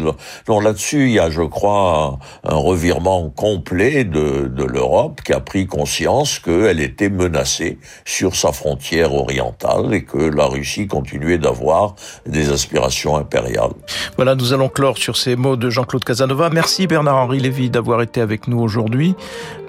Donc 0.47 0.63
là-dessus, 0.63 1.07
il 1.07 1.13
y 1.13 1.19
a, 1.19 1.31
je 1.31 1.48
crois, 1.49 2.19
un, 2.45 2.57
revirement 2.57 3.31
complet 3.31 4.05
de, 4.05 4.47
de 4.49 4.65
l'Europe 4.65 5.21
qui 5.25 5.33
a 5.33 5.41
pris 5.41 5.67
conscience 5.67 6.39
qu'elle 6.39 6.81
était 6.81 7.09
menacée 7.09 7.79
sur 8.05 8.37
sa 8.37 8.53
frontière 8.53 9.15
orientale 9.15 9.95
et 9.95 10.05
que 10.05 10.19
la 10.19 10.47
Russie 10.47 10.87
continuait 10.87 11.39
d'avoir 11.39 11.95
des 12.27 12.51
aspirations 12.51 13.17
impériales. 13.17 13.73
Voilà, 14.17 14.35
nous 14.35 14.53
allons 14.53 14.69
clore 14.69 14.99
sur 14.99 15.17
ces 15.17 15.37
mots 15.37 15.57
de 15.57 15.71
Jean-Claude 15.71 16.05
Casanova. 16.05 16.51
Merci 16.51 16.87
Bernard-Henri 16.87 17.41
Lévy 17.41 17.71
d'avoir 17.71 18.03
été 18.03 18.21
avec 18.21 18.49
nous 18.49 18.61
aujourd'hui. 18.61 19.15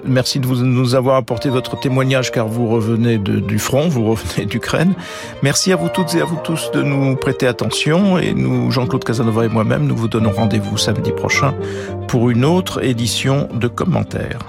Merci 0.04 0.40
de 0.40 0.46
vous, 0.46 0.56
nous 0.56 0.94
avoir 0.94 1.16
apporté 1.16 1.50
votre 1.50 1.78
témoignage 1.78 2.32
car 2.32 2.48
vous 2.48 2.68
revenez 2.68 3.18
de, 3.18 3.38
du 3.38 3.58
front, 3.58 3.88
vous 3.88 4.06
revenez 4.10 4.46
d'Ukraine. 4.46 4.94
Merci 5.42 5.72
à 5.72 5.76
vous 5.76 5.88
toutes 5.88 6.14
et 6.14 6.20
à 6.20 6.24
vous 6.24 6.38
tous 6.42 6.70
de 6.72 6.82
nous 6.82 7.16
prêter 7.16 7.46
attention 7.46 8.18
et 8.18 8.32
nous, 8.32 8.70
Jean-Claude 8.70 9.04
Casanova 9.04 9.44
et 9.44 9.48
moi-même, 9.48 9.86
nous 9.86 9.96
vous 9.96 10.08
donnons 10.08 10.32
rendez-vous 10.32 10.78
samedi 10.78 11.12
prochain 11.12 11.54
pour 12.08 12.30
une 12.30 12.44
autre 12.44 12.84
édition 12.84 13.48
de 13.54 13.68
commentaires. 13.68 14.40